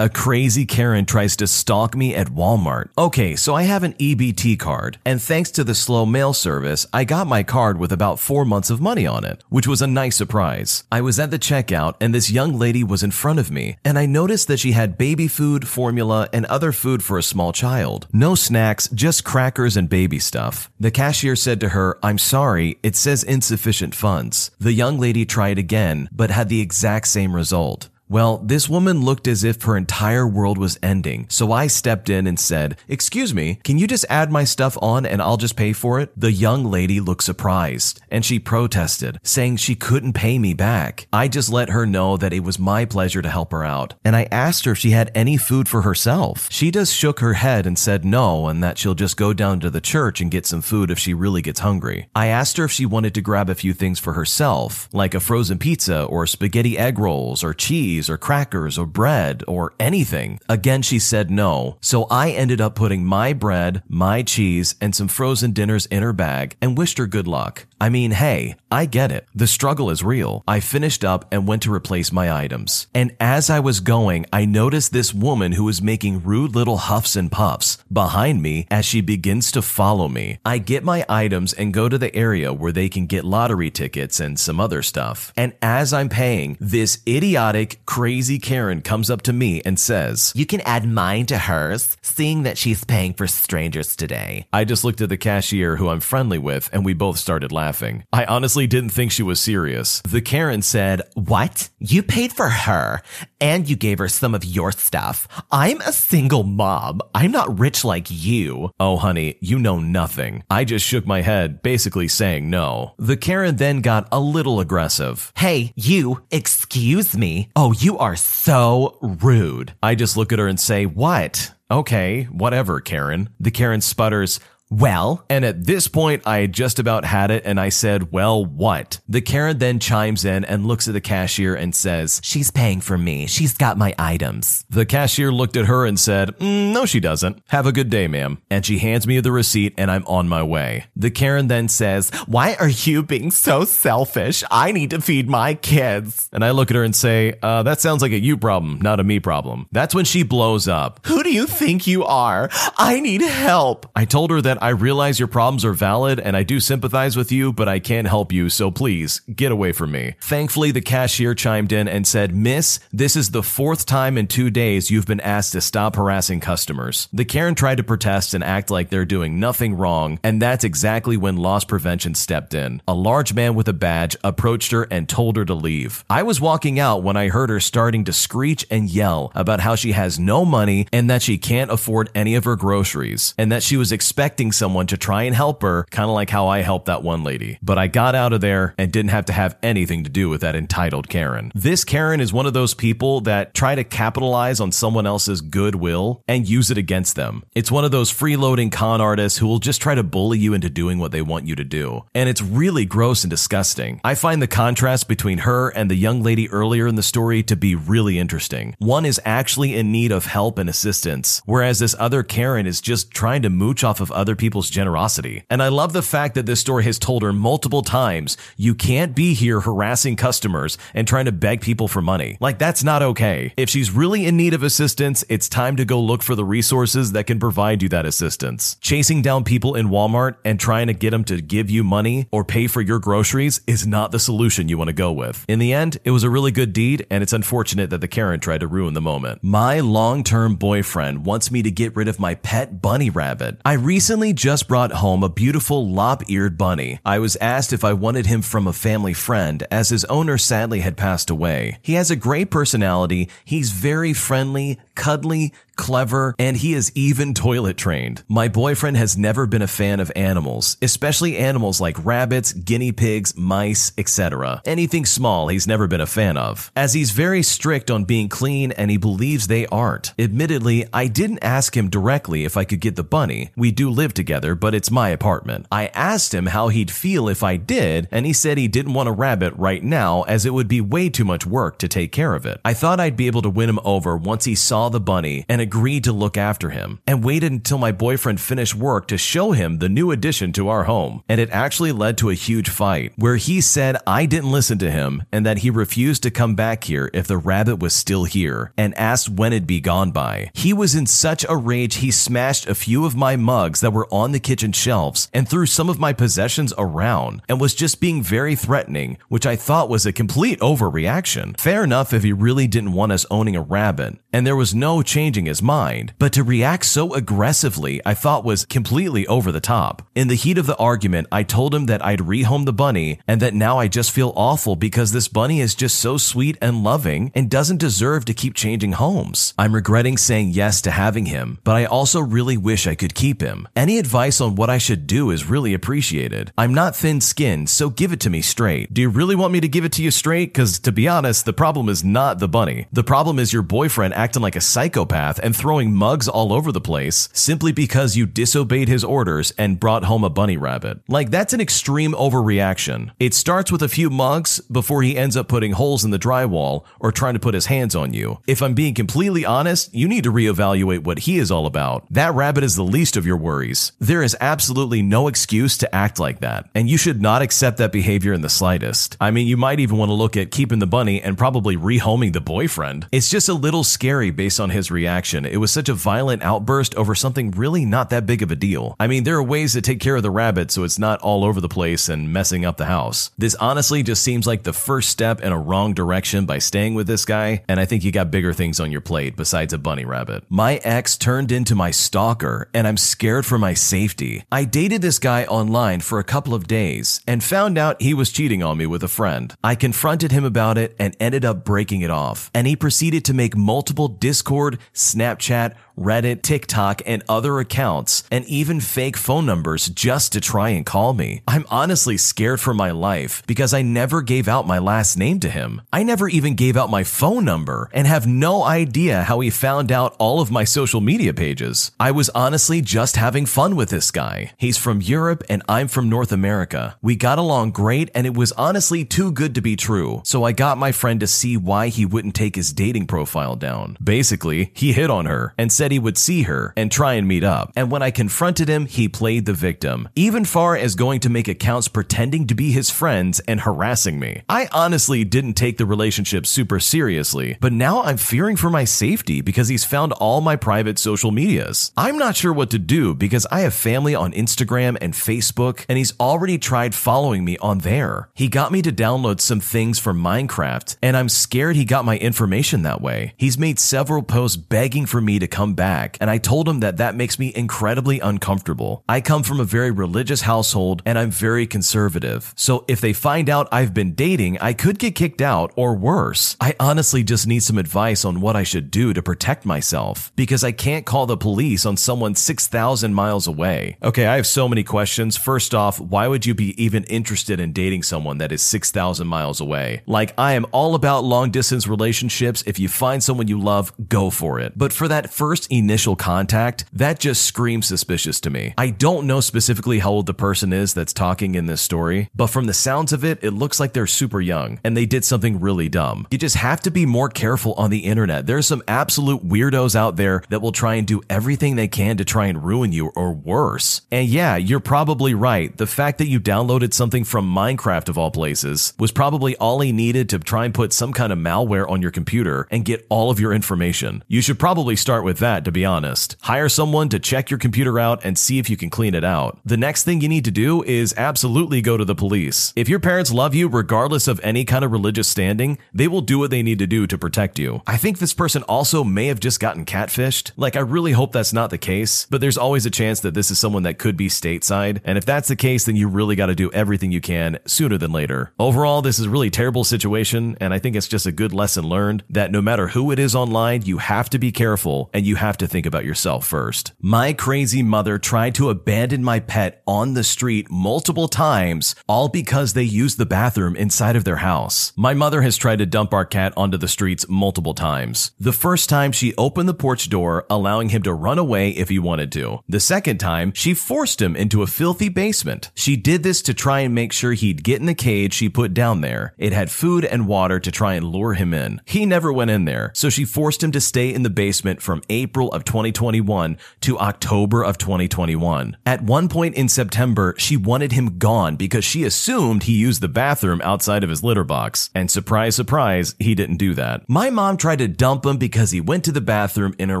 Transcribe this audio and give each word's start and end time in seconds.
A 0.00 0.08
crazy 0.08 0.64
Karen 0.64 1.06
tries 1.06 1.34
to 1.38 1.48
stalk 1.48 1.96
me 1.96 2.14
at 2.14 2.28
Walmart. 2.28 2.90
Okay, 2.96 3.34
so 3.34 3.56
I 3.56 3.64
have 3.64 3.82
an 3.82 3.94
EBT 3.94 4.56
card, 4.56 5.00
and 5.04 5.20
thanks 5.20 5.50
to 5.50 5.64
the 5.64 5.74
slow 5.74 6.06
mail 6.06 6.32
service, 6.32 6.86
I 6.92 7.02
got 7.02 7.26
my 7.26 7.42
card 7.42 7.80
with 7.80 7.90
about 7.90 8.20
four 8.20 8.44
months 8.44 8.70
of 8.70 8.80
money 8.80 9.08
on 9.08 9.24
it, 9.24 9.42
which 9.48 9.66
was 9.66 9.82
a 9.82 9.88
nice 9.88 10.14
surprise. 10.14 10.84
I 10.92 11.00
was 11.00 11.18
at 11.18 11.32
the 11.32 11.38
checkout, 11.38 11.94
and 12.00 12.14
this 12.14 12.30
young 12.30 12.56
lady 12.56 12.84
was 12.84 13.02
in 13.02 13.10
front 13.10 13.40
of 13.40 13.50
me, 13.50 13.78
and 13.84 13.98
I 13.98 14.06
noticed 14.06 14.46
that 14.46 14.60
she 14.60 14.70
had 14.70 14.98
baby 14.98 15.26
food, 15.26 15.66
formula, 15.66 16.28
and 16.32 16.46
other 16.46 16.70
food 16.70 17.02
for 17.02 17.18
a 17.18 17.22
small 17.32 17.52
child. 17.52 18.06
No 18.12 18.36
snacks, 18.36 18.86
just 18.90 19.24
crackers 19.24 19.76
and 19.76 19.88
baby 19.88 20.20
stuff. 20.20 20.70
The 20.78 20.92
cashier 20.92 21.34
said 21.34 21.58
to 21.58 21.70
her, 21.70 21.98
I'm 22.04 22.18
sorry, 22.18 22.78
it 22.84 22.94
says 22.94 23.24
insufficient 23.24 23.96
funds. 23.96 24.52
The 24.60 24.72
young 24.72 25.00
lady 25.00 25.26
tried 25.26 25.58
again, 25.58 26.08
but 26.12 26.30
had 26.30 26.48
the 26.48 26.60
exact 26.60 27.08
same 27.08 27.34
result. 27.34 27.88
Well, 28.10 28.38
this 28.38 28.70
woman 28.70 29.02
looked 29.02 29.28
as 29.28 29.44
if 29.44 29.60
her 29.62 29.76
entire 29.76 30.26
world 30.26 30.56
was 30.56 30.78
ending, 30.82 31.26
so 31.28 31.52
I 31.52 31.66
stepped 31.66 32.08
in 32.08 32.26
and 32.26 32.40
said, 32.40 32.78
Excuse 32.88 33.34
me, 33.34 33.60
can 33.64 33.76
you 33.76 33.86
just 33.86 34.06
add 34.08 34.32
my 34.32 34.44
stuff 34.44 34.78
on 34.80 35.04
and 35.04 35.20
I'll 35.20 35.36
just 35.36 35.56
pay 35.56 35.74
for 35.74 36.00
it? 36.00 36.10
The 36.16 36.32
young 36.32 36.64
lady 36.64 37.00
looked 37.00 37.24
surprised, 37.24 38.00
and 38.10 38.24
she 38.24 38.38
protested, 38.38 39.18
saying 39.22 39.56
she 39.56 39.74
couldn't 39.74 40.14
pay 40.14 40.38
me 40.38 40.54
back. 40.54 41.06
I 41.12 41.28
just 41.28 41.52
let 41.52 41.68
her 41.68 41.84
know 41.84 42.16
that 42.16 42.32
it 42.32 42.42
was 42.42 42.58
my 42.58 42.86
pleasure 42.86 43.20
to 43.20 43.28
help 43.28 43.52
her 43.52 43.62
out, 43.62 43.92
and 44.02 44.16
I 44.16 44.26
asked 44.32 44.64
her 44.64 44.72
if 44.72 44.78
she 44.78 44.92
had 44.92 45.10
any 45.14 45.36
food 45.36 45.68
for 45.68 45.82
herself. 45.82 46.48
She 46.50 46.70
just 46.70 46.94
shook 46.94 47.20
her 47.20 47.34
head 47.34 47.66
and 47.66 47.78
said 47.78 48.06
no, 48.06 48.46
and 48.46 48.62
that 48.62 48.78
she'll 48.78 48.94
just 48.94 49.18
go 49.18 49.34
down 49.34 49.60
to 49.60 49.68
the 49.68 49.82
church 49.82 50.22
and 50.22 50.30
get 50.30 50.46
some 50.46 50.62
food 50.62 50.90
if 50.90 50.98
she 50.98 51.12
really 51.12 51.42
gets 51.42 51.60
hungry. 51.60 52.08
I 52.16 52.28
asked 52.28 52.56
her 52.56 52.64
if 52.64 52.72
she 52.72 52.86
wanted 52.86 53.14
to 53.16 53.20
grab 53.20 53.50
a 53.50 53.54
few 53.54 53.74
things 53.74 53.98
for 53.98 54.14
herself, 54.14 54.88
like 54.94 55.12
a 55.12 55.20
frozen 55.20 55.58
pizza 55.58 56.04
or 56.04 56.26
spaghetti 56.26 56.78
egg 56.78 56.98
rolls 56.98 57.44
or 57.44 57.52
cheese 57.52 57.97
cheese 57.98 58.08
or 58.08 58.16
crackers 58.16 58.78
or 58.78 58.86
bread 58.86 59.42
or 59.48 59.74
anything. 59.80 60.38
Again, 60.48 60.82
she 60.82 60.98
said 60.98 61.30
no. 61.30 61.78
So 61.80 62.04
I 62.10 62.30
ended 62.30 62.60
up 62.60 62.74
putting 62.74 63.04
my 63.04 63.32
bread, 63.32 63.82
my 63.88 64.22
cheese, 64.22 64.76
and 64.80 64.94
some 64.94 65.08
frozen 65.08 65.52
dinners 65.52 65.86
in 65.86 66.02
her 66.02 66.12
bag 66.12 66.56
and 66.60 66.78
wished 66.78 66.98
her 66.98 67.06
good 67.06 67.26
luck. 67.26 67.66
I 67.80 67.88
mean, 67.90 68.10
hey, 68.10 68.56
I 68.70 68.86
get 68.86 69.12
it. 69.12 69.26
The 69.34 69.46
struggle 69.46 69.90
is 69.90 70.02
real. 70.02 70.42
I 70.48 70.60
finished 70.60 71.04
up 71.04 71.26
and 71.30 71.46
went 71.46 71.62
to 71.62 71.72
replace 71.72 72.10
my 72.12 72.32
items. 72.32 72.88
And 72.92 73.14
as 73.20 73.50
I 73.50 73.60
was 73.60 73.80
going, 73.80 74.26
I 74.32 74.44
noticed 74.44 74.92
this 74.92 75.14
woman 75.14 75.52
who 75.52 75.64
was 75.64 75.80
making 75.80 76.24
rude 76.24 76.56
little 76.56 76.78
huffs 76.78 77.14
and 77.16 77.30
puffs 77.30 77.78
behind 77.92 78.42
me 78.42 78.66
as 78.70 78.84
she 78.84 79.00
begins 79.00 79.52
to 79.52 79.62
follow 79.62 80.08
me. 80.08 80.38
I 80.44 80.58
get 80.58 80.82
my 80.82 81.04
items 81.08 81.52
and 81.52 81.74
go 81.74 81.88
to 81.88 81.98
the 81.98 82.14
area 82.14 82.52
where 82.52 82.72
they 82.72 82.88
can 82.88 83.06
get 83.06 83.24
lottery 83.24 83.70
tickets 83.70 84.18
and 84.18 84.38
some 84.38 84.58
other 84.58 84.82
stuff. 84.82 85.32
And 85.36 85.52
as 85.62 85.92
I'm 85.92 86.08
paying, 86.08 86.56
this 86.60 87.00
idiotic, 87.06 87.84
crazy 87.88 88.38
Karen 88.38 88.82
comes 88.82 89.08
up 89.08 89.22
to 89.22 89.32
me 89.32 89.62
and 89.64 89.80
says, 89.80 90.30
You 90.36 90.44
can 90.44 90.60
add 90.60 90.86
mine 90.86 91.24
to 91.26 91.38
hers, 91.38 91.96
seeing 92.02 92.42
that 92.42 92.58
she's 92.58 92.84
paying 92.84 93.14
for 93.14 93.26
strangers 93.26 93.96
today. 93.96 94.46
I 94.52 94.64
just 94.64 94.84
looked 94.84 95.00
at 95.00 95.08
the 95.08 95.16
cashier 95.16 95.74
who 95.76 95.88
I'm 95.88 96.00
friendly 96.00 96.36
with 96.36 96.68
and 96.70 96.84
we 96.84 96.92
both 96.92 97.18
started 97.18 97.50
laughing. 97.50 98.04
I 98.12 98.26
honestly 98.26 98.66
didn't 98.66 98.90
think 98.90 99.10
she 99.10 99.22
was 99.22 99.40
serious. 99.40 100.02
The 100.02 100.20
Karen 100.20 100.60
said, 100.60 101.00
What? 101.14 101.70
You 101.78 102.02
paid 102.02 102.30
for 102.30 102.50
her 102.50 103.00
and 103.40 103.68
you 103.68 103.76
gave 103.76 103.98
her 103.98 104.08
some 104.08 104.34
of 104.34 104.44
your 104.44 104.72
stuff. 104.72 105.28
I'm 105.50 105.80
a 105.82 105.92
single 105.92 106.42
mom. 106.42 107.00
I'm 107.14 107.30
not 107.30 107.58
rich 107.58 107.84
like 107.84 108.06
you. 108.10 108.70
Oh, 108.78 108.96
honey, 108.96 109.36
you 109.40 109.58
know 109.58 109.78
nothing. 109.78 110.42
I 110.50 110.64
just 110.64 110.84
shook 110.84 111.06
my 111.06 111.22
head, 111.22 111.62
basically 111.62 112.08
saying 112.08 112.50
no. 112.50 112.94
The 112.98 113.16
Karen 113.16 113.56
then 113.56 113.80
got 113.80 114.08
a 114.12 114.20
little 114.20 114.60
aggressive. 114.60 115.32
Hey, 115.36 115.72
you, 115.76 116.22
excuse 116.30 117.16
me. 117.16 117.50
Oh, 117.56 117.72
you 117.72 117.98
are 117.98 118.16
so 118.16 118.98
rude. 119.02 119.74
I 119.82 119.94
just 119.94 120.16
look 120.16 120.32
at 120.32 120.38
her 120.38 120.48
and 120.48 120.60
say, 120.60 120.86
What? 120.86 121.52
Okay, 121.70 122.24
whatever, 122.24 122.80
Karen. 122.80 123.28
The 123.38 123.50
Karen 123.50 123.82
sputters, 123.82 124.40
well, 124.70 125.24
and 125.30 125.44
at 125.44 125.64
this 125.64 125.88
point, 125.88 126.26
I 126.26 126.46
just 126.46 126.78
about 126.78 127.04
had 127.06 127.30
it, 127.30 127.42
and 127.46 127.58
I 127.58 127.70
said, 127.70 128.12
Well, 128.12 128.44
what? 128.44 129.00
The 129.08 129.22
Karen 129.22 129.58
then 129.58 129.78
chimes 129.78 130.24
in 130.24 130.44
and 130.44 130.66
looks 130.66 130.86
at 130.86 130.94
the 130.94 131.00
cashier 131.00 131.54
and 131.54 131.74
says, 131.74 132.20
She's 132.22 132.50
paying 132.50 132.80
for 132.82 132.98
me. 132.98 133.26
She's 133.26 133.56
got 133.56 133.78
my 133.78 133.94
items. 133.98 134.66
The 134.68 134.84
cashier 134.84 135.32
looked 135.32 135.56
at 135.56 135.66
her 135.66 135.86
and 135.86 135.98
said, 135.98 136.36
mm, 136.38 136.72
No, 136.72 136.84
she 136.84 137.00
doesn't. 137.00 137.42
Have 137.48 137.66
a 137.66 137.72
good 137.72 137.88
day, 137.88 138.08
ma'am. 138.08 138.42
And 138.50 138.66
she 138.66 138.78
hands 138.78 139.06
me 139.06 139.20
the 139.20 139.32
receipt, 139.32 139.72
and 139.78 139.90
I'm 139.90 140.04
on 140.06 140.28
my 140.28 140.42
way. 140.42 140.86
The 140.94 141.10
Karen 141.10 141.48
then 141.48 141.68
says, 141.68 142.10
Why 142.26 142.54
are 142.60 142.68
you 142.68 143.02
being 143.02 143.30
so 143.30 143.64
selfish? 143.64 144.44
I 144.50 144.72
need 144.72 144.90
to 144.90 145.00
feed 145.00 145.30
my 145.30 145.54
kids. 145.54 146.28
And 146.30 146.44
I 146.44 146.50
look 146.50 146.70
at 146.70 146.76
her 146.76 146.84
and 146.84 146.94
say, 146.94 147.38
uh, 147.42 147.62
That 147.62 147.80
sounds 147.80 148.02
like 148.02 148.12
a 148.12 148.18
you 148.18 148.36
problem, 148.36 148.80
not 148.82 149.00
a 149.00 149.04
me 149.04 149.18
problem. 149.18 149.66
That's 149.72 149.94
when 149.94 150.04
she 150.04 150.24
blows 150.24 150.68
up. 150.68 151.00
Who 151.06 151.22
do 151.22 151.32
you 151.32 151.46
think 151.46 151.86
you 151.86 152.04
are? 152.04 152.50
I 152.76 153.00
need 153.00 153.22
help. 153.22 153.90
I 153.96 154.04
told 154.04 154.30
her 154.30 154.42
that 154.42 154.57
I 154.60 154.70
realize 154.70 155.18
your 155.18 155.28
problems 155.28 155.64
are 155.64 155.72
valid 155.72 156.20
and 156.20 156.36
I 156.36 156.42
do 156.42 156.60
sympathize 156.60 157.16
with 157.16 157.32
you, 157.32 157.52
but 157.52 157.68
I 157.68 157.78
can't 157.78 158.08
help 158.08 158.32
you, 158.32 158.48
so 158.48 158.70
please 158.70 159.20
get 159.34 159.52
away 159.52 159.72
from 159.72 159.92
me. 159.92 160.14
Thankfully, 160.20 160.70
the 160.70 160.80
cashier 160.80 161.34
chimed 161.34 161.72
in 161.72 161.88
and 161.88 162.06
said, 162.06 162.34
Miss, 162.34 162.80
this 162.92 163.16
is 163.16 163.30
the 163.30 163.42
fourth 163.42 163.86
time 163.86 164.18
in 164.18 164.26
two 164.26 164.50
days 164.50 164.90
you've 164.90 165.06
been 165.06 165.20
asked 165.20 165.52
to 165.52 165.60
stop 165.60 165.96
harassing 165.96 166.40
customers. 166.40 167.08
The 167.12 167.24
Karen 167.24 167.54
tried 167.54 167.76
to 167.76 167.84
protest 167.84 168.34
and 168.34 168.44
act 168.44 168.70
like 168.70 168.90
they're 168.90 169.04
doing 169.04 169.40
nothing 169.40 169.74
wrong, 169.74 170.18
and 170.22 170.40
that's 170.40 170.64
exactly 170.64 171.16
when 171.16 171.36
loss 171.36 171.64
prevention 171.64 172.14
stepped 172.14 172.54
in. 172.54 172.82
A 172.86 172.94
large 172.94 173.34
man 173.34 173.54
with 173.54 173.68
a 173.68 173.72
badge 173.72 174.16
approached 174.22 174.72
her 174.72 174.86
and 174.90 175.08
told 175.08 175.36
her 175.36 175.44
to 175.44 175.54
leave. 175.54 176.04
I 176.10 176.22
was 176.22 176.40
walking 176.40 176.78
out 176.78 177.02
when 177.02 177.16
I 177.16 177.28
heard 177.28 177.50
her 177.50 177.60
starting 177.60 178.04
to 178.04 178.12
screech 178.12 178.66
and 178.70 178.88
yell 178.90 179.32
about 179.34 179.60
how 179.60 179.74
she 179.74 179.92
has 179.92 180.18
no 180.18 180.44
money 180.44 180.86
and 180.92 181.08
that 181.10 181.22
she 181.22 181.38
can't 181.38 181.70
afford 181.70 182.10
any 182.14 182.34
of 182.34 182.44
her 182.44 182.56
groceries, 182.56 183.34
and 183.38 183.50
that 183.52 183.62
she 183.62 183.76
was 183.76 183.92
expecting 183.92 184.47
someone 184.52 184.86
to 184.88 184.96
try 184.96 185.24
and 185.24 185.34
help 185.34 185.62
her, 185.62 185.84
kind 185.90 186.08
of 186.08 186.14
like 186.14 186.30
how 186.30 186.48
I 186.48 186.60
helped 186.60 186.86
that 186.86 187.02
one 187.02 187.24
lady. 187.24 187.58
But 187.62 187.78
I 187.78 187.86
got 187.86 188.14
out 188.14 188.32
of 188.32 188.40
there 188.40 188.74
and 188.78 188.92
didn't 188.92 189.10
have 189.10 189.26
to 189.26 189.32
have 189.32 189.56
anything 189.62 190.04
to 190.04 190.10
do 190.10 190.28
with 190.28 190.40
that 190.40 190.56
entitled 190.56 191.08
Karen. 191.08 191.52
This 191.54 191.84
Karen 191.84 192.20
is 192.20 192.32
one 192.32 192.46
of 192.46 192.52
those 192.52 192.74
people 192.74 193.20
that 193.22 193.54
try 193.54 193.74
to 193.74 193.84
capitalize 193.84 194.60
on 194.60 194.72
someone 194.72 195.06
else's 195.06 195.40
goodwill 195.40 196.22
and 196.28 196.48
use 196.48 196.70
it 196.70 196.78
against 196.78 197.16
them. 197.16 197.44
It's 197.54 197.70
one 197.70 197.84
of 197.84 197.90
those 197.90 198.12
freeloading 198.12 198.72
con 198.72 199.00
artists 199.00 199.38
who 199.38 199.46
will 199.46 199.58
just 199.58 199.80
try 199.80 199.94
to 199.94 200.02
bully 200.02 200.38
you 200.38 200.54
into 200.54 200.70
doing 200.70 200.98
what 200.98 201.12
they 201.12 201.22
want 201.22 201.46
you 201.46 201.54
to 201.56 201.64
do. 201.64 202.04
And 202.14 202.28
it's 202.28 202.42
really 202.42 202.84
gross 202.84 203.24
and 203.24 203.30
disgusting. 203.30 204.00
I 204.04 204.14
find 204.14 204.40
the 204.40 204.46
contrast 204.46 205.08
between 205.08 205.38
her 205.38 205.68
and 205.70 205.90
the 205.90 205.96
young 205.96 206.22
lady 206.22 206.48
earlier 206.50 206.86
in 206.86 206.94
the 206.94 207.02
story 207.02 207.42
to 207.44 207.56
be 207.56 207.74
really 207.74 208.18
interesting. 208.18 208.74
One 208.78 209.04
is 209.04 209.20
actually 209.24 209.74
in 209.76 209.92
need 209.92 210.12
of 210.12 210.26
help 210.26 210.58
and 210.58 210.68
assistance, 210.68 211.42
whereas 211.44 211.78
this 211.78 211.94
other 211.98 212.22
Karen 212.22 212.66
is 212.66 212.80
just 212.80 213.10
trying 213.10 213.42
to 213.42 213.50
mooch 213.50 213.84
off 213.84 214.00
of 214.00 214.12
other 214.12 214.34
people's 214.38 214.70
generosity. 214.70 215.44
And 215.50 215.62
I 215.62 215.68
love 215.68 215.92
the 215.92 216.02
fact 216.02 216.34
that 216.34 216.46
this 216.46 216.60
story 216.60 216.84
has 216.84 216.98
told 216.98 217.22
her 217.22 217.32
multiple 217.32 217.82
times, 217.82 218.36
you 218.56 218.74
can't 218.74 219.14
be 219.14 219.34
here 219.34 219.60
harassing 219.60 220.16
customers 220.16 220.78
and 220.94 221.06
trying 221.06 221.26
to 221.26 221.32
beg 221.32 221.60
people 221.60 221.88
for 221.88 222.00
money. 222.00 222.38
Like 222.40 222.58
that's 222.58 222.82
not 222.84 223.02
okay. 223.02 223.52
If 223.56 223.68
she's 223.68 223.90
really 223.90 224.26
in 224.26 224.36
need 224.36 224.54
of 224.54 224.62
assistance, 224.62 225.24
it's 225.28 225.48
time 225.48 225.76
to 225.76 225.84
go 225.84 226.00
look 226.00 226.22
for 226.22 226.34
the 226.34 226.44
resources 226.44 227.12
that 227.12 227.26
can 227.26 227.38
provide 227.38 227.82
you 227.82 227.88
that 227.90 228.06
assistance. 228.06 228.76
Chasing 228.80 229.22
down 229.22 229.44
people 229.44 229.74
in 229.74 229.88
Walmart 229.88 230.36
and 230.44 230.58
trying 230.58 230.86
to 230.86 230.94
get 230.94 231.10
them 231.10 231.24
to 231.24 231.40
give 231.40 231.70
you 231.70 231.84
money 231.84 232.28
or 232.30 232.44
pay 232.44 232.66
for 232.66 232.80
your 232.80 232.98
groceries 232.98 233.60
is 233.66 233.86
not 233.86 234.12
the 234.12 234.18
solution 234.18 234.68
you 234.68 234.78
want 234.78 234.88
to 234.88 234.94
go 234.94 235.12
with. 235.12 235.44
In 235.48 235.58
the 235.58 235.72
end, 235.72 235.98
it 236.04 236.10
was 236.12 236.24
a 236.24 236.30
really 236.30 236.52
good 236.52 236.72
deed 236.72 237.06
and 237.10 237.22
it's 237.22 237.32
unfortunate 237.32 237.90
that 237.90 238.00
the 238.00 238.08
Karen 238.08 238.40
tried 238.40 238.60
to 238.60 238.66
ruin 238.66 238.94
the 238.94 239.00
moment. 239.00 239.42
My 239.42 239.80
long-term 239.80 240.56
boyfriend 240.56 241.24
wants 241.24 241.50
me 241.50 241.62
to 241.62 241.70
get 241.70 241.96
rid 241.96 242.08
of 242.08 242.20
my 242.20 242.34
pet 242.36 242.80
bunny 242.80 243.10
rabbit. 243.10 243.60
I 243.64 243.74
recently 243.74 244.27
just 244.32 244.68
brought 244.68 244.92
home 244.92 245.22
a 245.22 245.28
beautiful 245.28 245.88
lop-eared 245.88 246.56
bunny. 246.56 247.00
I 247.04 247.18
was 247.18 247.36
asked 247.36 247.72
if 247.72 247.84
I 247.84 247.92
wanted 247.92 248.26
him 248.26 248.42
from 248.42 248.66
a 248.66 248.72
family 248.72 249.12
friend 249.12 249.66
as 249.70 249.88
his 249.88 250.04
owner 250.06 250.38
sadly 250.38 250.80
had 250.80 250.96
passed 250.96 251.30
away. 251.30 251.78
He 251.82 251.94
has 251.94 252.10
a 252.10 252.16
great 252.16 252.50
personality. 252.50 253.28
He's 253.44 253.70
very 253.70 254.12
friendly, 254.12 254.78
cuddly, 254.98 255.52
clever, 255.76 256.34
and 256.38 256.56
he 256.56 256.74
is 256.74 256.92
even 256.94 257.32
toilet 257.32 257.78
trained. 257.78 258.22
My 258.28 258.48
boyfriend 258.48 258.98
has 258.98 259.16
never 259.16 259.46
been 259.46 259.62
a 259.62 259.68
fan 259.68 260.00
of 260.00 260.12
animals, 260.14 260.76
especially 260.82 261.38
animals 261.38 261.80
like 261.80 262.04
rabbits, 262.04 262.52
guinea 262.52 262.92
pigs, 262.92 263.34
mice, 263.36 263.92
etc. 263.96 264.60
Anything 264.66 265.06
small 265.06 265.48
he's 265.48 265.68
never 265.68 265.86
been 265.86 266.00
a 266.02 266.06
fan 266.06 266.36
of, 266.36 266.70
as 266.76 266.92
he's 266.92 267.12
very 267.12 267.42
strict 267.42 267.90
on 267.90 268.04
being 268.04 268.28
clean 268.28 268.72
and 268.72 268.90
he 268.90 268.96
believes 268.96 269.46
they 269.46 269.66
aren't. 269.68 270.12
Admittedly, 270.18 270.86
I 270.92 271.06
didn't 271.06 271.44
ask 271.44 271.76
him 271.76 271.88
directly 271.88 272.44
if 272.44 272.56
I 272.56 272.64
could 272.64 272.80
get 272.80 272.96
the 272.96 273.04
bunny. 273.04 273.50
We 273.56 273.70
do 273.70 273.88
live 273.88 274.12
together, 274.12 274.56
but 274.56 274.74
it's 274.74 274.90
my 274.90 275.10
apartment. 275.10 275.66
I 275.70 275.86
asked 275.94 276.34
him 276.34 276.46
how 276.46 276.68
he'd 276.68 276.90
feel 276.90 277.28
if 277.28 277.44
I 277.44 277.56
did, 277.56 278.08
and 278.10 278.26
he 278.26 278.32
said 278.32 278.58
he 278.58 278.66
didn't 278.66 278.94
want 278.94 279.08
a 279.08 279.12
rabbit 279.12 279.54
right 279.56 279.82
now 279.82 280.22
as 280.22 280.44
it 280.44 280.52
would 280.52 280.68
be 280.68 280.80
way 280.80 281.08
too 281.08 281.24
much 281.24 281.46
work 281.46 281.78
to 281.78 281.88
take 281.88 282.10
care 282.10 282.34
of 282.34 282.44
it. 282.44 282.60
I 282.64 282.74
thought 282.74 282.98
I'd 282.98 283.16
be 283.16 283.28
able 283.28 283.42
to 283.42 283.50
win 283.50 283.68
him 283.68 283.78
over 283.84 284.16
once 284.16 284.44
he 284.44 284.56
saw 284.56 284.87
the 284.90 285.00
bunny 285.00 285.44
and 285.48 285.60
agreed 285.60 286.04
to 286.04 286.12
look 286.12 286.36
after 286.36 286.70
him 286.70 287.00
and 287.06 287.24
waited 287.24 287.52
until 287.52 287.78
my 287.78 287.92
boyfriend 287.92 288.40
finished 288.40 288.74
work 288.74 289.08
to 289.08 289.18
show 289.18 289.52
him 289.52 289.78
the 289.78 289.88
new 289.88 290.10
addition 290.10 290.52
to 290.52 290.68
our 290.68 290.84
home. 290.84 291.22
And 291.28 291.40
it 291.40 291.50
actually 291.50 291.92
led 291.92 292.18
to 292.18 292.30
a 292.30 292.34
huge 292.34 292.68
fight 292.68 293.12
where 293.16 293.36
he 293.36 293.60
said 293.60 293.96
I 294.06 294.26
didn't 294.26 294.52
listen 294.52 294.78
to 294.78 294.90
him 294.90 295.22
and 295.32 295.44
that 295.46 295.58
he 295.58 295.70
refused 295.70 296.22
to 296.22 296.30
come 296.30 296.54
back 296.54 296.84
here 296.84 297.10
if 297.12 297.26
the 297.26 297.38
rabbit 297.38 297.76
was 297.76 297.94
still 297.94 298.24
here 298.24 298.72
and 298.76 298.96
asked 298.98 299.28
when 299.28 299.52
it'd 299.52 299.66
be 299.66 299.80
gone 299.80 300.10
by. 300.10 300.50
He 300.54 300.72
was 300.72 300.94
in 300.94 301.06
such 301.06 301.44
a 301.48 301.56
rage 301.56 301.96
he 301.96 302.10
smashed 302.10 302.66
a 302.66 302.74
few 302.74 303.04
of 303.04 303.16
my 303.16 303.36
mugs 303.36 303.80
that 303.80 303.92
were 303.92 304.08
on 304.12 304.32
the 304.32 304.40
kitchen 304.40 304.72
shelves 304.72 305.28
and 305.32 305.48
threw 305.48 305.66
some 305.66 305.88
of 305.88 305.98
my 305.98 306.12
possessions 306.12 306.72
around 306.78 307.42
and 307.48 307.60
was 307.60 307.74
just 307.74 308.00
being 308.00 308.22
very 308.22 308.54
threatening, 308.54 309.18
which 309.28 309.46
I 309.46 309.56
thought 309.56 309.88
was 309.88 310.06
a 310.06 310.12
complete 310.12 310.60
overreaction. 310.60 311.58
Fair 311.58 311.84
enough 311.84 312.12
if 312.12 312.22
he 312.22 312.32
really 312.32 312.66
didn't 312.66 312.92
want 312.92 313.12
us 313.12 313.26
owning 313.30 313.56
a 313.56 313.62
rabbit, 313.62 314.18
and 314.32 314.46
there 314.46 314.56
was 314.56 314.74
no 314.78 315.02
changing 315.02 315.46
his 315.46 315.62
mind, 315.62 316.14
but 316.18 316.32
to 316.32 316.42
react 316.42 316.84
so 316.84 317.14
aggressively 317.14 318.00
I 318.06 318.14
thought 318.14 318.44
was 318.44 318.64
completely 318.64 319.26
over 319.26 319.52
the 319.52 319.60
top. 319.60 320.02
In 320.14 320.28
the 320.28 320.34
heat 320.34 320.58
of 320.58 320.66
the 320.66 320.76
argument, 320.76 321.28
I 321.30 321.42
told 321.42 321.74
him 321.74 321.86
that 321.86 322.04
I'd 322.04 322.20
rehome 322.20 322.64
the 322.64 322.72
bunny 322.72 323.20
and 323.26 323.40
that 323.42 323.54
now 323.54 323.78
I 323.78 323.88
just 323.88 324.10
feel 324.10 324.32
awful 324.36 324.76
because 324.76 325.12
this 325.12 325.28
bunny 325.28 325.60
is 325.60 325.74
just 325.74 325.98
so 325.98 326.16
sweet 326.16 326.56
and 326.60 326.84
loving 326.84 327.32
and 327.34 327.50
doesn't 327.50 327.78
deserve 327.78 328.24
to 328.26 328.34
keep 328.34 328.54
changing 328.54 328.92
homes. 328.92 329.54
I'm 329.58 329.74
regretting 329.74 330.16
saying 330.16 330.50
yes 330.50 330.80
to 330.82 330.90
having 330.90 331.26
him, 331.26 331.58
but 331.64 331.76
I 331.76 331.84
also 331.84 332.20
really 332.20 332.56
wish 332.56 332.86
I 332.86 332.94
could 332.94 333.14
keep 333.14 333.40
him. 333.40 333.68
Any 333.74 333.98
advice 333.98 334.40
on 334.40 334.54
what 334.54 334.70
I 334.70 334.78
should 334.78 335.06
do 335.06 335.30
is 335.30 335.50
really 335.50 335.74
appreciated. 335.74 336.52
I'm 336.56 336.74
not 336.74 336.96
thin 336.96 337.20
skinned, 337.20 337.68
so 337.68 337.90
give 337.90 338.12
it 338.12 338.20
to 338.20 338.30
me 338.30 338.42
straight. 338.42 338.92
Do 338.92 339.00
you 339.00 339.08
really 339.08 339.34
want 339.34 339.52
me 339.52 339.60
to 339.60 339.68
give 339.68 339.84
it 339.84 339.92
to 339.92 340.02
you 340.02 340.10
straight? 340.10 340.52
Because 340.52 340.78
to 340.80 340.92
be 340.92 341.08
honest, 341.08 341.44
the 341.44 341.52
problem 341.52 341.88
is 341.88 342.04
not 342.04 342.38
the 342.38 342.48
bunny. 342.48 342.86
The 342.92 343.04
problem 343.04 343.38
is 343.38 343.52
your 343.52 343.62
boyfriend 343.62 344.14
acting 344.14 344.42
like 344.42 344.56
a 344.56 344.60
psychopath 344.68 345.40
and 345.42 345.56
throwing 345.56 345.94
mugs 345.94 346.28
all 346.28 346.52
over 346.52 346.70
the 346.70 346.80
place 346.80 347.28
simply 347.32 347.72
because 347.72 348.16
you 348.16 348.26
disobeyed 348.26 348.88
his 348.88 349.04
orders 349.04 349.52
and 349.58 349.80
brought 349.80 350.04
home 350.04 350.24
a 350.24 350.30
bunny 350.30 350.56
rabbit. 350.56 351.00
Like, 351.08 351.30
that's 351.30 351.52
an 351.52 351.60
extreme 351.60 352.12
overreaction. 352.12 353.10
It 353.18 353.34
starts 353.34 353.72
with 353.72 353.82
a 353.82 353.88
few 353.88 354.10
mugs 354.10 354.60
before 354.60 355.02
he 355.02 355.16
ends 355.16 355.36
up 355.36 355.48
putting 355.48 355.72
holes 355.72 356.04
in 356.04 356.10
the 356.10 356.18
drywall 356.18 356.84
or 357.00 357.12
trying 357.12 357.34
to 357.34 357.40
put 357.40 357.54
his 357.54 357.66
hands 357.66 357.94
on 357.94 358.12
you. 358.12 358.38
If 358.46 358.62
I'm 358.62 358.74
being 358.74 358.94
completely 358.94 359.44
honest, 359.44 359.94
you 359.94 360.08
need 360.08 360.24
to 360.24 360.32
reevaluate 360.32 361.04
what 361.04 361.20
he 361.20 361.38
is 361.38 361.50
all 361.50 361.66
about. 361.66 362.06
That 362.10 362.34
rabbit 362.34 362.64
is 362.64 362.76
the 362.76 362.82
least 362.82 363.16
of 363.16 363.26
your 363.26 363.36
worries. 363.36 363.92
There 363.98 364.22
is 364.22 364.36
absolutely 364.40 365.02
no 365.02 365.28
excuse 365.28 365.78
to 365.78 365.94
act 365.94 366.18
like 366.18 366.40
that, 366.40 366.68
and 366.74 366.88
you 366.88 366.96
should 366.96 367.22
not 367.22 367.42
accept 367.42 367.78
that 367.78 367.92
behavior 367.92 368.32
in 368.32 368.42
the 368.42 368.48
slightest. 368.48 369.16
I 369.20 369.30
mean, 369.30 369.46
you 369.46 369.56
might 369.56 369.80
even 369.80 369.96
want 369.96 370.10
to 370.10 370.14
look 370.14 370.36
at 370.36 370.50
keeping 370.50 370.78
the 370.78 370.86
bunny 370.86 371.22
and 371.22 371.38
probably 371.38 371.76
rehoming 371.76 372.32
the 372.32 372.40
boyfriend. 372.40 373.06
It's 373.12 373.30
just 373.30 373.48
a 373.48 373.54
little 373.54 373.84
scary 373.84 374.30
based 374.30 374.47
on 374.58 374.70
his 374.70 374.90
reaction. 374.90 375.44
It 375.44 375.58
was 375.58 375.70
such 375.70 375.88
a 375.88 375.94
violent 375.94 376.42
outburst 376.42 376.94
over 376.94 377.14
something 377.14 377.50
really 377.50 377.84
not 377.84 378.08
that 378.10 378.24
big 378.24 378.42
of 378.42 378.50
a 378.50 378.56
deal. 378.56 378.96
I 378.98 379.06
mean, 379.06 379.24
there 379.24 379.36
are 379.36 379.42
ways 379.42 379.74
to 379.74 379.82
take 379.82 380.00
care 380.00 380.16
of 380.16 380.22
the 380.22 380.30
rabbit 380.30 380.70
so 380.70 380.84
it's 380.84 380.98
not 380.98 381.20
all 381.20 381.44
over 381.44 381.60
the 381.60 381.68
place 381.68 382.08
and 382.08 382.32
messing 382.32 382.64
up 382.64 382.78
the 382.78 382.86
house. 382.86 383.30
This 383.36 383.54
honestly 383.56 384.02
just 384.02 384.22
seems 384.22 384.46
like 384.46 384.62
the 384.62 384.72
first 384.72 385.10
step 385.10 385.40
in 385.42 385.52
a 385.52 385.58
wrong 385.58 385.92
direction 385.92 386.46
by 386.46 386.58
staying 386.58 386.94
with 386.94 387.06
this 387.06 387.24
guy, 387.24 387.62
and 387.68 387.78
I 387.78 387.84
think 387.84 388.04
you 388.04 388.12
got 388.12 388.30
bigger 388.30 388.52
things 388.52 388.80
on 388.80 388.90
your 388.90 389.00
plate 389.00 389.36
besides 389.36 389.72
a 389.72 389.78
bunny 389.78 390.04
rabbit. 390.04 390.44
My 390.48 390.76
ex 390.84 391.16
turned 391.16 391.52
into 391.52 391.74
my 391.74 391.90
stalker, 391.90 392.70
and 392.72 392.86
I'm 392.86 392.96
scared 392.96 393.44
for 393.44 393.58
my 393.58 393.74
safety. 393.74 394.44
I 394.50 394.64
dated 394.64 395.02
this 395.02 395.18
guy 395.18 395.44
online 395.44 396.00
for 396.00 396.18
a 396.18 396.24
couple 396.24 396.54
of 396.54 396.66
days 396.66 397.20
and 397.26 397.42
found 397.42 397.76
out 397.78 398.00
he 398.00 398.14
was 398.14 398.30
cheating 398.30 398.62
on 398.62 398.78
me 398.78 398.86
with 398.86 399.02
a 399.02 399.08
friend. 399.08 399.54
I 399.62 399.74
confronted 399.74 400.32
him 400.32 400.44
about 400.44 400.78
it 400.78 400.94
and 400.98 401.16
ended 401.20 401.44
up 401.44 401.64
breaking 401.64 402.02
it 402.02 402.10
off, 402.10 402.50
and 402.54 402.66
he 402.66 402.76
proceeded 402.76 403.24
to 403.24 403.34
make 403.34 403.56
multiple 403.56 404.08
Discord, 404.38 404.78
Snapchat, 404.94 405.74
Reddit, 405.98 406.42
TikTok, 406.42 407.02
and 407.06 407.22
other 407.28 407.58
accounts, 407.58 408.22
and 408.30 408.44
even 408.46 408.80
fake 408.80 409.16
phone 409.16 409.46
numbers 409.46 409.88
just 409.88 410.32
to 410.32 410.40
try 410.40 410.70
and 410.70 410.86
call 410.86 411.12
me. 411.12 411.42
I'm 411.46 411.66
honestly 411.70 412.16
scared 412.16 412.60
for 412.60 412.72
my 412.72 412.90
life 412.90 413.42
because 413.46 413.74
I 413.74 413.82
never 413.82 414.22
gave 414.22 414.48
out 414.48 414.66
my 414.66 414.78
last 414.78 415.16
name 415.16 415.40
to 415.40 415.50
him. 415.50 415.82
I 415.92 416.02
never 416.02 416.28
even 416.28 416.54
gave 416.54 416.76
out 416.76 416.90
my 416.90 417.04
phone 417.04 417.44
number 417.44 417.90
and 417.92 418.06
have 418.06 418.26
no 418.26 418.62
idea 418.62 419.22
how 419.22 419.40
he 419.40 419.50
found 419.50 419.90
out 419.90 420.14
all 420.18 420.40
of 420.40 420.50
my 420.50 420.64
social 420.64 421.00
media 421.00 421.34
pages. 421.34 421.90
I 421.98 422.10
was 422.12 422.30
honestly 422.30 422.80
just 422.80 423.16
having 423.16 423.46
fun 423.46 423.74
with 423.76 423.90
this 423.90 424.10
guy. 424.10 424.52
He's 424.56 424.76
from 424.78 425.02
Europe 425.02 425.42
and 425.48 425.62
I'm 425.68 425.88
from 425.88 426.08
North 426.08 426.32
America. 426.32 426.96
We 427.02 427.16
got 427.16 427.38
along 427.38 427.72
great 427.72 428.10
and 428.14 428.26
it 428.26 428.34
was 428.34 428.52
honestly 428.52 429.04
too 429.04 429.32
good 429.32 429.54
to 429.54 429.60
be 429.60 429.76
true. 429.76 430.22
So 430.24 430.44
I 430.44 430.52
got 430.52 430.78
my 430.78 430.92
friend 430.92 431.20
to 431.20 431.26
see 431.26 431.56
why 431.56 431.88
he 431.88 432.06
wouldn't 432.06 432.34
take 432.34 432.56
his 432.56 432.72
dating 432.72 433.06
profile 433.06 433.56
down. 433.56 433.96
Basically, 434.02 434.70
he 434.74 434.92
hit 434.92 435.10
on 435.10 435.26
her 435.26 435.54
and 435.58 435.72
said 435.72 435.87
he 435.92 435.98
would 435.98 436.18
see 436.18 436.42
her 436.42 436.72
and 436.76 436.90
try 436.90 437.14
and 437.14 437.26
meet 437.26 437.44
up. 437.44 437.72
And 437.76 437.90
when 437.90 438.02
I 438.02 438.10
confronted 438.10 438.68
him, 438.68 438.86
he 438.86 439.08
played 439.08 439.46
the 439.46 439.52
victim, 439.52 440.08
even 440.14 440.44
far 440.44 440.76
as 440.76 440.94
going 440.94 441.20
to 441.20 441.30
make 441.30 441.48
accounts 441.48 441.88
pretending 441.88 442.46
to 442.46 442.54
be 442.54 442.72
his 442.72 442.90
friends 442.90 443.40
and 443.40 443.60
harassing 443.60 444.18
me. 444.18 444.42
I 444.48 444.68
honestly 444.72 445.24
didn't 445.24 445.54
take 445.54 445.78
the 445.78 445.86
relationship 445.86 446.46
super 446.46 446.80
seriously, 446.80 447.58
but 447.60 447.72
now 447.72 448.02
I'm 448.02 448.16
fearing 448.16 448.56
for 448.56 448.70
my 448.70 448.84
safety 448.84 449.40
because 449.40 449.68
he's 449.68 449.84
found 449.84 450.12
all 450.14 450.40
my 450.40 450.56
private 450.56 450.98
social 450.98 451.30
medias. 451.30 451.92
I'm 451.96 452.18
not 452.18 452.36
sure 452.36 452.52
what 452.52 452.70
to 452.70 452.78
do 452.78 453.14
because 453.14 453.46
I 453.50 453.60
have 453.60 453.74
family 453.74 454.14
on 454.14 454.32
Instagram 454.32 454.96
and 455.00 455.14
Facebook, 455.14 455.84
and 455.88 455.98
he's 455.98 456.18
already 456.18 456.58
tried 456.58 456.94
following 456.94 457.44
me 457.44 457.56
on 457.58 457.78
there. 457.78 458.28
He 458.34 458.48
got 458.48 458.72
me 458.72 458.82
to 458.82 458.92
download 458.92 459.40
some 459.40 459.60
things 459.60 459.98
from 459.98 460.22
Minecraft, 460.22 460.96
and 461.02 461.16
I'm 461.16 461.28
scared 461.28 461.76
he 461.76 461.84
got 461.84 462.04
my 462.04 462.18
information 462.18 462.82
that 462.82 463.00
way. 463.00 463.34
He's 463.36 463.58
made 463.58 463.78
several 463.78 464.22
posts 464.22 464.56
begging 464.56 465.06
for 465.06 465.20
me 465.20 465.38
to 465.38 465.46
come 465.46 465.74
back, 465.78 466.18
and 466.20 466.28
I 466.28 466.38
told 466.38 466.68
him 466.68 466.80
that 466.80 466.96
that 466.96 467.14
makes 467.14 467.38
me 467.38 467.52
incredibly 467.54 468.18
uncomfortable. 468.18 469.04
I 469.08 469.20
come 469.20 469.44
from 469.44 469.60
a 469.60 469.64
very 469.64 469.92
religious 469.92 470.42
household 470.42 471.02
and 471.06 471.16
I'm 471.16 471.30
very 471.30 471.66
conservative. 471.66 472.52
So 472.56 472.84
if 472.88 473.00
they 473.00 473.12
find 473.12 473.48
out 473.48 473.68
I've 473.70 473.94
been 473.94 474.14
dating, 474.14 474.58
I 474.58 474.72
could 474.72 474.98
get 474.98 475.14
kicked 475.14 475.40
out 475.40 475.72
or 475.76 475.94
worse. 475.94 476.56
I 476.60 476.74
honestly 476.80 477.22
just 477.22 477.46
need 477.46 477.62
some 477.62 477.78
advice 477.78 478.24
on 478.24 478.40
what 478.40 478.56
I 478.56 478.64
should 478.64 478.90
do 478.90 479.14
to 479.14 479.22
protect 479.22 479.64
myself 479.64 480.32
because 480.34 480.64
I 480.64 480.72
can't 480.72 481.06
call 481.06 481.26
the 481.26 481.36
police 481.36 481.86
on 481.86 481.96
someone 481.96 482.34
6,000 482.34 483.14
miles 483.14 483.46
away. 483.46 483.96
Okay, 484.02 484.26
I 484.26 484.34
have 484.34 484.46
so 484.48 484.68
many 484.68 484.82
questions. 484.82 485.36
First 485.36 485.74
off, 485.74 486.00
why 486.00 486.26
would 486.26 486.44
you 486.44 486.54
be 486.54 486.74
even 486.82 487.04
interested 487.04 487.60
in 487.60 487.72
dating 487.72 488.02
someone 488.02 488.38
that 488.38 488.50
is 488.50 488.62
6,000 488.62 489.28
miles 489.28 489.60
away? 489.60 490.02
Like, 490.06 490.34
I 490.36 490.54
am 490.54 490.66
all 490.72 490.96
about 490.96 491.22
long 491.22 491.52
distance 491.52 491.86
relationships. 491.86 492.64
If 492.66 492.80
you 492.80 492.88
find 492.88 493.22
someone 493.22 493.46
you 493.46 493.60
love, 493.60 493.92
go 494.08 494.30
for 494.30 494.58
it. 494.58 494.72
But 494.76 494.92
for 494.92 495.06
that 495.06 495.30
first 495.30 495.67
initial 495.70 496.16
contact, 496.16 496.84
that 496.92 497.18
just 497.18 497.44
screams 497.44 497.86
suspicious 497.86 498.40
to 498.40 498.50
me. 498.50 498.74
I 498.76 498.90
don't 498.90 499.26
know 499.26 499.40
specifically 499.40 499.98
how 499.98 500.10
old 500.10 500.26
the 500.26 500.34
person 500.34 500.72
is 500.72 500.94
that's 500.94 501.12
talking 501.12 501.54
in 501.54 501.66
this 501.66 501.80
story, 501.80 502.30
but 502.34 502.48
from 502.48 502.66
the 502.66 502.74
sounds 502.74 503.12
of 503.12 503.24
it, 503.24 503.38
it 503.42 503.52
looks 503.52 503.80
like 503.80 503.92
they're 503.92 504.06
super 504.06 504.40
young 504.40 504.80
and 504.84 504.96
they 504.96 505.06
did 505.06 505.24
something 505.24 505.60
really 505.60 505.88
dumb. 505.88 506.26
You 506.30 506.38
just 506.38 506.56
have 506.56 506.80
to 506.80 506.90
be 506.90 507.06
more 507.06 507.28
careful 507.28 507.74
on 507.74 507.90
the 507.90 508.00
internet. 508.00 508.46
There's 508.46 508.66
some 508.66 508.82
absolute 508.88 509.46
weirdos 509.46 509.94
out 509.94 510.16
there 510.16 510.42
that 510.48 510.60
will 510.60 510.72
try 510.72 510.94
and 510.94 511.06
do 511.06 511.22
everything 511.30 511.76
they 511.76 511.88
can 511.88 512.16
to 512.18 512.24
try 512.24 512.46
and 512.46 512.64
ruin 512.64 512.92
you 512.92 513.08
or 513.14 513.32
worse. 513.32 514.02
And 514.10 514.28
yeah, 514.28 514.56
you're 514.56 514.80
probably 514.80 515.34
right. 515.34 515.76
The 515.76 515.86
fact 515.86 516.18
that 516.18 516.28
you 516.28 516.40
downloaded 516.40 516.92
something 516.92 517.24
from 517.24 517.52
Minecraft 517.52 518.08
of 518.08 518.18
all 518.18 518.30
places 518.30 518.92
was 518.98 519.12
probably 519.12 519.56
all 519.56 519.80
he 519.80 519.92
needed 519.92 520.28
to 520.30 520.38
try 520.38 520.64
and 520.64 520.74
put 520.74 520.92
some 520.92 521.12
kind 521.12 521.32
of 521.32 521.38
malware 521.38 521.88
on 521.88 522.02
your 522.02 522.10
computer 522.10 522.66
and 522.70 522.84
get 522.84 523.06
all 523.08 523.30
of 523.30 523.40
your 523.40 523.52
information. 523.52 524.22
You 524.28 524.40
should 524.40 524.58
probably 524.58 524.96
start 524.96 525.24
with 525.24 525.38
that, 525.38 525.47
to 525.64 525.72
be 525.72 525.84
honest. 525.84 526.36
Hire 526.42 526.68
someone 526.68 527.08
to 527.08 527.18
check 527.18 527.50
your 527.50 527.58
computer 527.58 527.98
out 527.98 528.24
and 528.24 528.38
see 528.38 528.58
if 528.58 528.68
you 528.68 528.76
can 528.76 528.90
clean 528.90 529.14
it 529.14 529.24
out. 529.24 529.58
The 529.64 529.76
next 529.76 530.04
thing 530.04 530.20
you 530.20 530.28
need 530.28 530.44
to 530.44 530.50
do 530.50 530.82
is 530.82 531.14
absolutely 531.16 531.80
go 531.80 531.96
to 531.96 532.04
the 532.04 532.14
police. 532.14 532.72
If 532.76 532.88
your 532.88 533.00
parents 533.00 533.32
love 533.32 533.54
you, 533.54 533.68
regardless 533.68 534.28
of 534.28 534.40
any 534.42 534.64
kind 534.64 534.84
of 534.84 534.92
religious 534.92 535.28
standing, 535.28 535.78
they 535.92 536.08
will 536.08 536.20
do 536.20 536.38
what 536.38 536.50
they 536.50 536.62
need 536.62 536.78
to 536.80 536.86
do 536.86 537.06
to 537.06 537.18
protect 537.18 537.58
you. 537.58 537.82
I 537.86 537.96
think 537.96 538.18
this 538.18 538.34
person 538.34 538.62
also 538.64 539.02
may 539.04 539.26
have 539.26 539.40
just 539.40 539.60
gotten 539.60 539.84
catfished. 539.84 540.52
Like, 540.56 540.76
I 540.76 540.80
really 540.80 541.12
hope 541.12 541.32
that's 541.32 541.52
not 541.52 541.70
the 541.70 541.78
case, 541.78 542.26
but 542.30 542.40
there's 542.40 542.58
always 542.58 542.86
a 542.86 542.90
chance 542.90 543.20
that 543.20 543.34
this 543.34 543.50
is 543.50 543.58
someone 543.58 543.84
that 543.84 543.98
could 543.98 544.16
be 544.16 544.28
stateside. 544.28 545.00
And 545.04 545.16
if 545.16 545.24
that's 545.24 545.48
the 545.48 545.56
case, 545.56 545.84
then 545.84 545.96
you 545.96 546.08
really 546.08 546.36
got 546.36 546.46
to 546.46 546.54
do 546.54 546.70
everything 546.72 547.12
you 547.12 547.20
can 547.20 547.58
sooner 547.66 547.98
than 547.98 548.12
later. 548.12 548.52
Overall, 548.58 549.02
this 549.02 549.18
is 549.18 549.26
a 549.26 549.30
really 549.30 549.50
terrible 549.50 549.84
situation, 549.84 550.56
and 550.60 550.74
I 550.74 550.78
think 550.78 550.96
it's 550.96 551.08
just 551.08 551.26
a 551.26 551.32
good 551.32 551.52
lesson 551.52 551.88
learned 551.88 552.24
that 552.30 552.52
no 552.52 552.60
matter 552.60 552.88
who 552.88 553.10
it 553.10 553.18
is 553.18 553.34
online, 553.34 553.82
you 553.82 553.98
have 553.98 554.30
to 554.30 554.38
be 554.38 554.52
careful 554.52 555.10
and 555.12 555.26
you 555.26 555.36
have 555.38 555.56
to 555.58 555.66
think 555.66 555.86
about 555.86 556.04
yourself 556.04 556.46
first. 556.46 556.92
My 557.00 557.32
crazy 557.32 557.82
mother 557.82 558.18
tried 558.18 558.54
to 558.56 558.68
abandon 558.70 559.24
my 559.24 559.40
pet 559.40 559.82
on 559.86 560.14
the 560.14 560.24
street 560.24 560.70
multiple 560.70 561.28
times, 561.28 561.94
all 562.06 562.28
because 562.28 562.74
they 562.74 562.82
used 562.82 563.16
the 563.16 563.26
bathroom 563.26 563.74
inside 563.76 564.16
of 564.16 564.24
their 564.24 564.36
house. 564.36 564.92
My 564.96 565.14
mother 565.14 565.40
has 565.42 565.56
tried 565.56 565.78
to 565.78 565.86
dump 565.86 566.12
our 566.12 566.26
cat 566.26 566.52
onto 566.56 566.76
the 566.76 566.88
streets 566.88 567.26
multiple 567.28 567.74
times. 567.74 568.32
The 568.38 568.52
first 568.52 568.88
time 568.88 569.12
she 569.12 569.34
opened 569.36 569.68
the 569.68 569.74
porch 569.74 570.10
door, 570.10 570.44
allowing 570.50 570.90
him 570.90 571.02
to 571.04 571.14
run 571.14 571.38
away 571.38 571.70
if 571.70 571.88
he 571.88 571.98
wanted 571.98 572.30
to. 572.32 572.60
The 572.68 572.80
second 572.80 573.18
time, 573.18 573.52
she 573.54 573.72
forced 573.72 574.20
him 574.20 574.36
into 574.36 574.62
a 574.62 574.66
filthy 574.66 575.08
basement. 575.08 575.70
She 575.74 575.96
did 575.96 576.22
this 576.22 576.42
to 576.42 576.54
try 576.54 576.80
and 576.80 576.94
make 576.94 577.12
sure 577.12 577.32
he'd 577.32 577.64
get 577.64 577.80
in 577.80 577.86
the 577.86 577.94
cage 577.94 578.34
she 578.34 578.48
put 578.48 578.74
down 578.74 579.00
there. 579.00 579.34
It 579.38 579.52
had 579.52 579.70
food 579.70 580.04
and 580.04 580.26
water 580.26 580.60
to 580.60 580.70
try 580.70 580.94
and 580.94 581.06
lure 581.06 581.34
him 581.34 581.54
in. 581.54 581.80
He 581.84 582.04
never 582.04 582.32
went 582.32 582.50
in 582.50 582.64
there, 582.64 582.90
so 582.94 583.08
she 583.08 583.24
forced 583.24 583.62
him 583.62 583.72
to 583.72 583.80
stay 583.80 584.12
in 584.12 584.24
the 584.24 584.30
basement 584.30 584.82
from 584.82 585.02
April 585.08 585.27
April 585.28 585.52
of 585.52 585.62
2021 585.62 586.56
to 586.80 586.98
October 586.98 587.62
of 587.62 587.76
2021. 587.76 588.78
At 588.86 589.02
one 589.02 589.28
point 589.28 589.56
in 589.56 589.68
September, 589.68 590.34
she 590.38 590.56
wanted 590.56 590.92
him 590.92 591.18
gone 591.18 591.56
because 591.56 591.84
she 591.84 592.04
assumed 592.04 592.62
he 592.62 592.72
used 592.72 593.02
the 593.02 593.08
bathroom 593.08 593.60
outside 593.62 594.02
of 594.02 594.08
his 594.08 594.24
litter 594.24 594.42
box. 594.42 594.88
And 594.94 595.10
surprise, 595.10 595.54
surprise, 595.54 596.14
he 596.18 596.34
didn't 596.34 596.56
do 596.56 596.72
that. 596.74 597.06
My 597.10 597.28
mom 597.28 597.58
tried 597.58 597.80
to 597.80 597.88
dump 597.88 598.24
him 598.24 598.38
because 598.38 598.70
he 598.70 598.80
went 598.80 599.04
to 599.04 599.12
the 599.12 599.20
bathroom 599.20 599.74
in 599.78 599.90
her 599.90 600.00